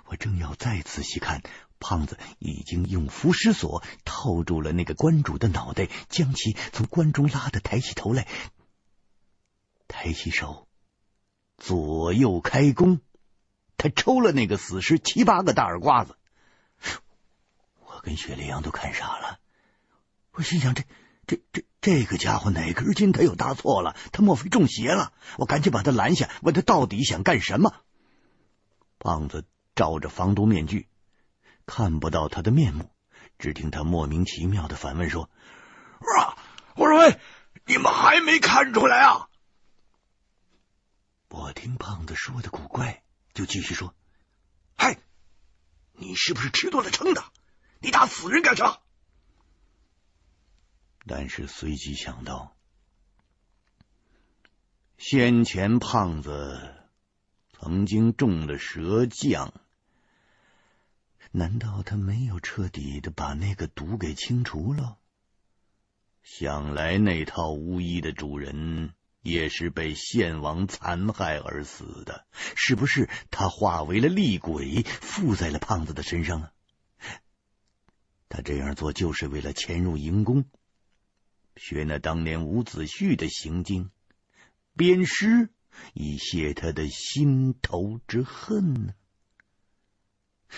[0.06, 1.42] 我正要再仔细看。
[1.80, 8.28] 胖子已经用浮尸索套住了那个棺主的脑袋，将其从棺中拉的抬起头来，
[9.88, 10.68] 抬起手，
[11.58, 13.02] 左右开弓，
[13.78, 16.16] 他抽了那个死尸七八个大耳刮子。
[17.80, 19.40] 我跟雪莉杨都看傻了，
[20.32, 20.84] 我心想：这、
[21.28, 23.96] 这、这这个家伙哪根筋他又搭错了？
[24.12, 25.14] 他莫非中邪了？
[25.38, 27.76] 我赶紧把他拦下，问他到底想干什么。
[28.98, 29.46] 胖子
[29.76, 30.88] 罩着防毒面具。
[31.66, 32.92] 看不到他的面目，
[33.40, 35.30] 只听他莫名其妙的反问说
[36.00, 36.38] ：“我说，
[36.76, 37.20] 我说，喂，
[37.66, 39.30] 你们还没看出来啊？”
[41.30, 43.04] 我听胖子说的古怪，
[43.34, 43.94] 就继续说
[44.78, 45.00] ：“嗨，
[45.94, 47.24] 你是不是吃多了撑的？
[47.80, 48.80] 你打死人干啥？”
[51.08, 52.56] 但是随即想到，
[54.98, 56.74] 先前胖子
[57.52, 59.54] 曾经中了蛇降。
[61.38, 64.98] 难道他没有彻底的把那个毒给清除了？
[66.24, 72.26] 想来那套巫医的主人也是被献王残害而死的，
[72.56, 76.54] 是不是他化为了厉鬼附在了胖子的身上啊？
[78.30, 80.46] 他这样做就是为了潜入营宫，
[81.58, 83.92] 学那当年伍子胥的行径，
[84.78, 85.50] 鞭尸
[85.94, 88.94] 以泄他的心头之恨呢？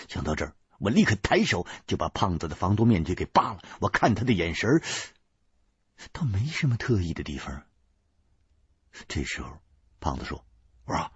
[0.08, 0.54] 想到这儿。
[0.78, 3.58] 我立刻抬手就把胖子的防毒面具给扒了。
[3.80, 4.82] 我看他的眼神，
[6.12, 7.64] 倒没什么特异的地方。
[9.08, 9.60] 这时候，
[10.00, 10.44] 胖子说
[10.86, 11.10] ：“我说，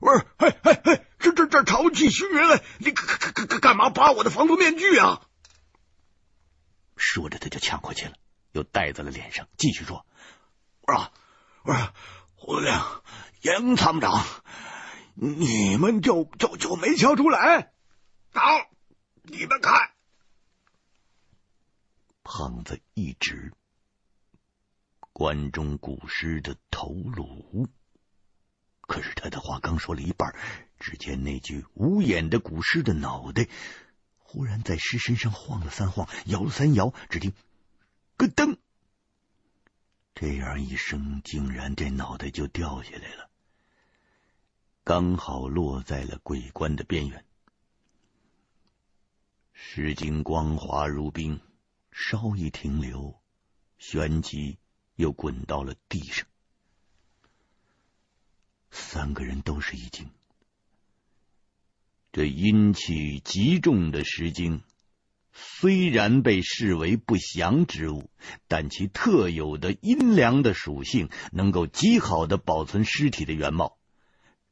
[0.00, 5.22] 我说，嘿嘿嘿，这这这潮气熏人了，你干干干干嘛扒我的防毒面具啊？”
[6.96, 8.14] 说着，他就抢过去了，
[8.52, 10.04] 又戴在了脸上，继续说
[10.82, 11.12] ：“我说，
[11.64, 11.94] 我说，
[12.34, 13.02] 胡亮、
[13.40, 14.26] 严参谋长，
[15.14, 17.72] 你们就就就没瞧出来？”
[18.32, 18.70] 好，
[19.22, 19.92] 你们看，
[22.22, 23.52] 胖子一指
[25.12, 27.68] 关中古尸的头颅。
[28.82, 30.34] 可是他的话刚说了一半，
[30.78, 33.48] 只见那具无眼的古尸的脑袋
[34.18, 37.34] 忽然在尸身上晃了三晃，摇了三摇，只听
[38.16, 38.58] 咯噔，
[40.14, 43.30] 这样一声，竟然这脑袋就掉下来了，
[44.84, 47.24] 刚好落在了鬼棺的边缘。
[49.60, 51.40] 石经光滑如冰，
[51.90, 53.20] 稍一停留，
[53.76, 54.56] 旋即
[54.94, 56.28] 又滚到了地上。
[58.70, 60.08] 三个人都是一惊。
[62.12, 64.62] 这阴气极重的石经，
[65.32, 68.10] 虽然被视为不祥之物，
[68.46, 73.76] 但其特有的阴凉的属性，能够极好的保存尸体的原貌。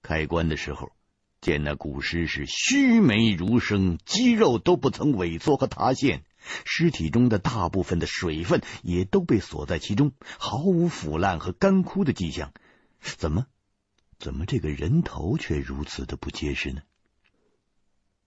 [0.02, 0.95] 开棺的时候。
[1.41, 6.24] 见那古尸是须眉如生，肌肉都不曾萎缩和塌陷，
[6.64, 12.53] 尸体中的大部分的水分也都被锁在其中，毫无腐烂和干枯的迹象。
[13.01, 13.47] 怎么，
[14.18, 16.82] 怎么这个人头却如此的不结实呢？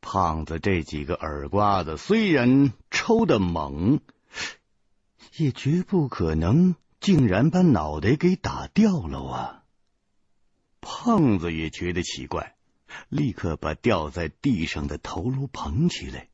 [0.01, 3.99] 胖子这几个耳刮子虽然抽得猛，
[5.36, 9.64] 也绝不可能竟然把脑袋给打掉了啊！
[10.80, 12.55] 胖子也觉得奇怪。
[13.10, 16.30] 立刻把掉在地上的头颅捧起来，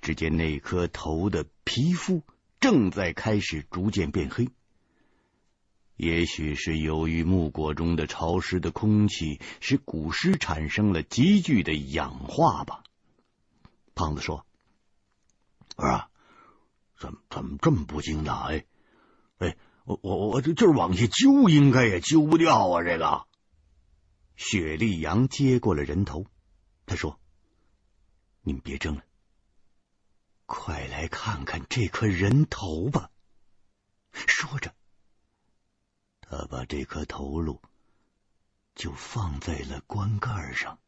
[0.00, 2.22] 只见那颗头的皮肤
[2.60, 4.48] 正在开始逐渐变黑。
[5.96, 12.82] 也许是由于木果中的潮湿的空气使古尸产生了急剧的氧化吧。
[13.94, 14.44] 胖子说
[15.76, 16.08] ：“儿啊，
[16.98, 18.48] 怎么怎么这么不经打？
[18.52, 18.64] 哎
[19.38, 22.82] 哎，我我我这就是往下揪，应该也揪不掉啊！
[22.82, 23.24] 这个。
[24.36, 26.26] 雪莉杨接过了人头，
[26.84, 27.18] 他说
[28.42, 29.04] ：“你们别争了，
[30.44, 33.10] 快来看看这颗人头吧。”
[34.12, 34.74] 说着，
[36.20, 37.60] 他把这颗头颅
[38.74, 40.78] 就放在了棺盖上。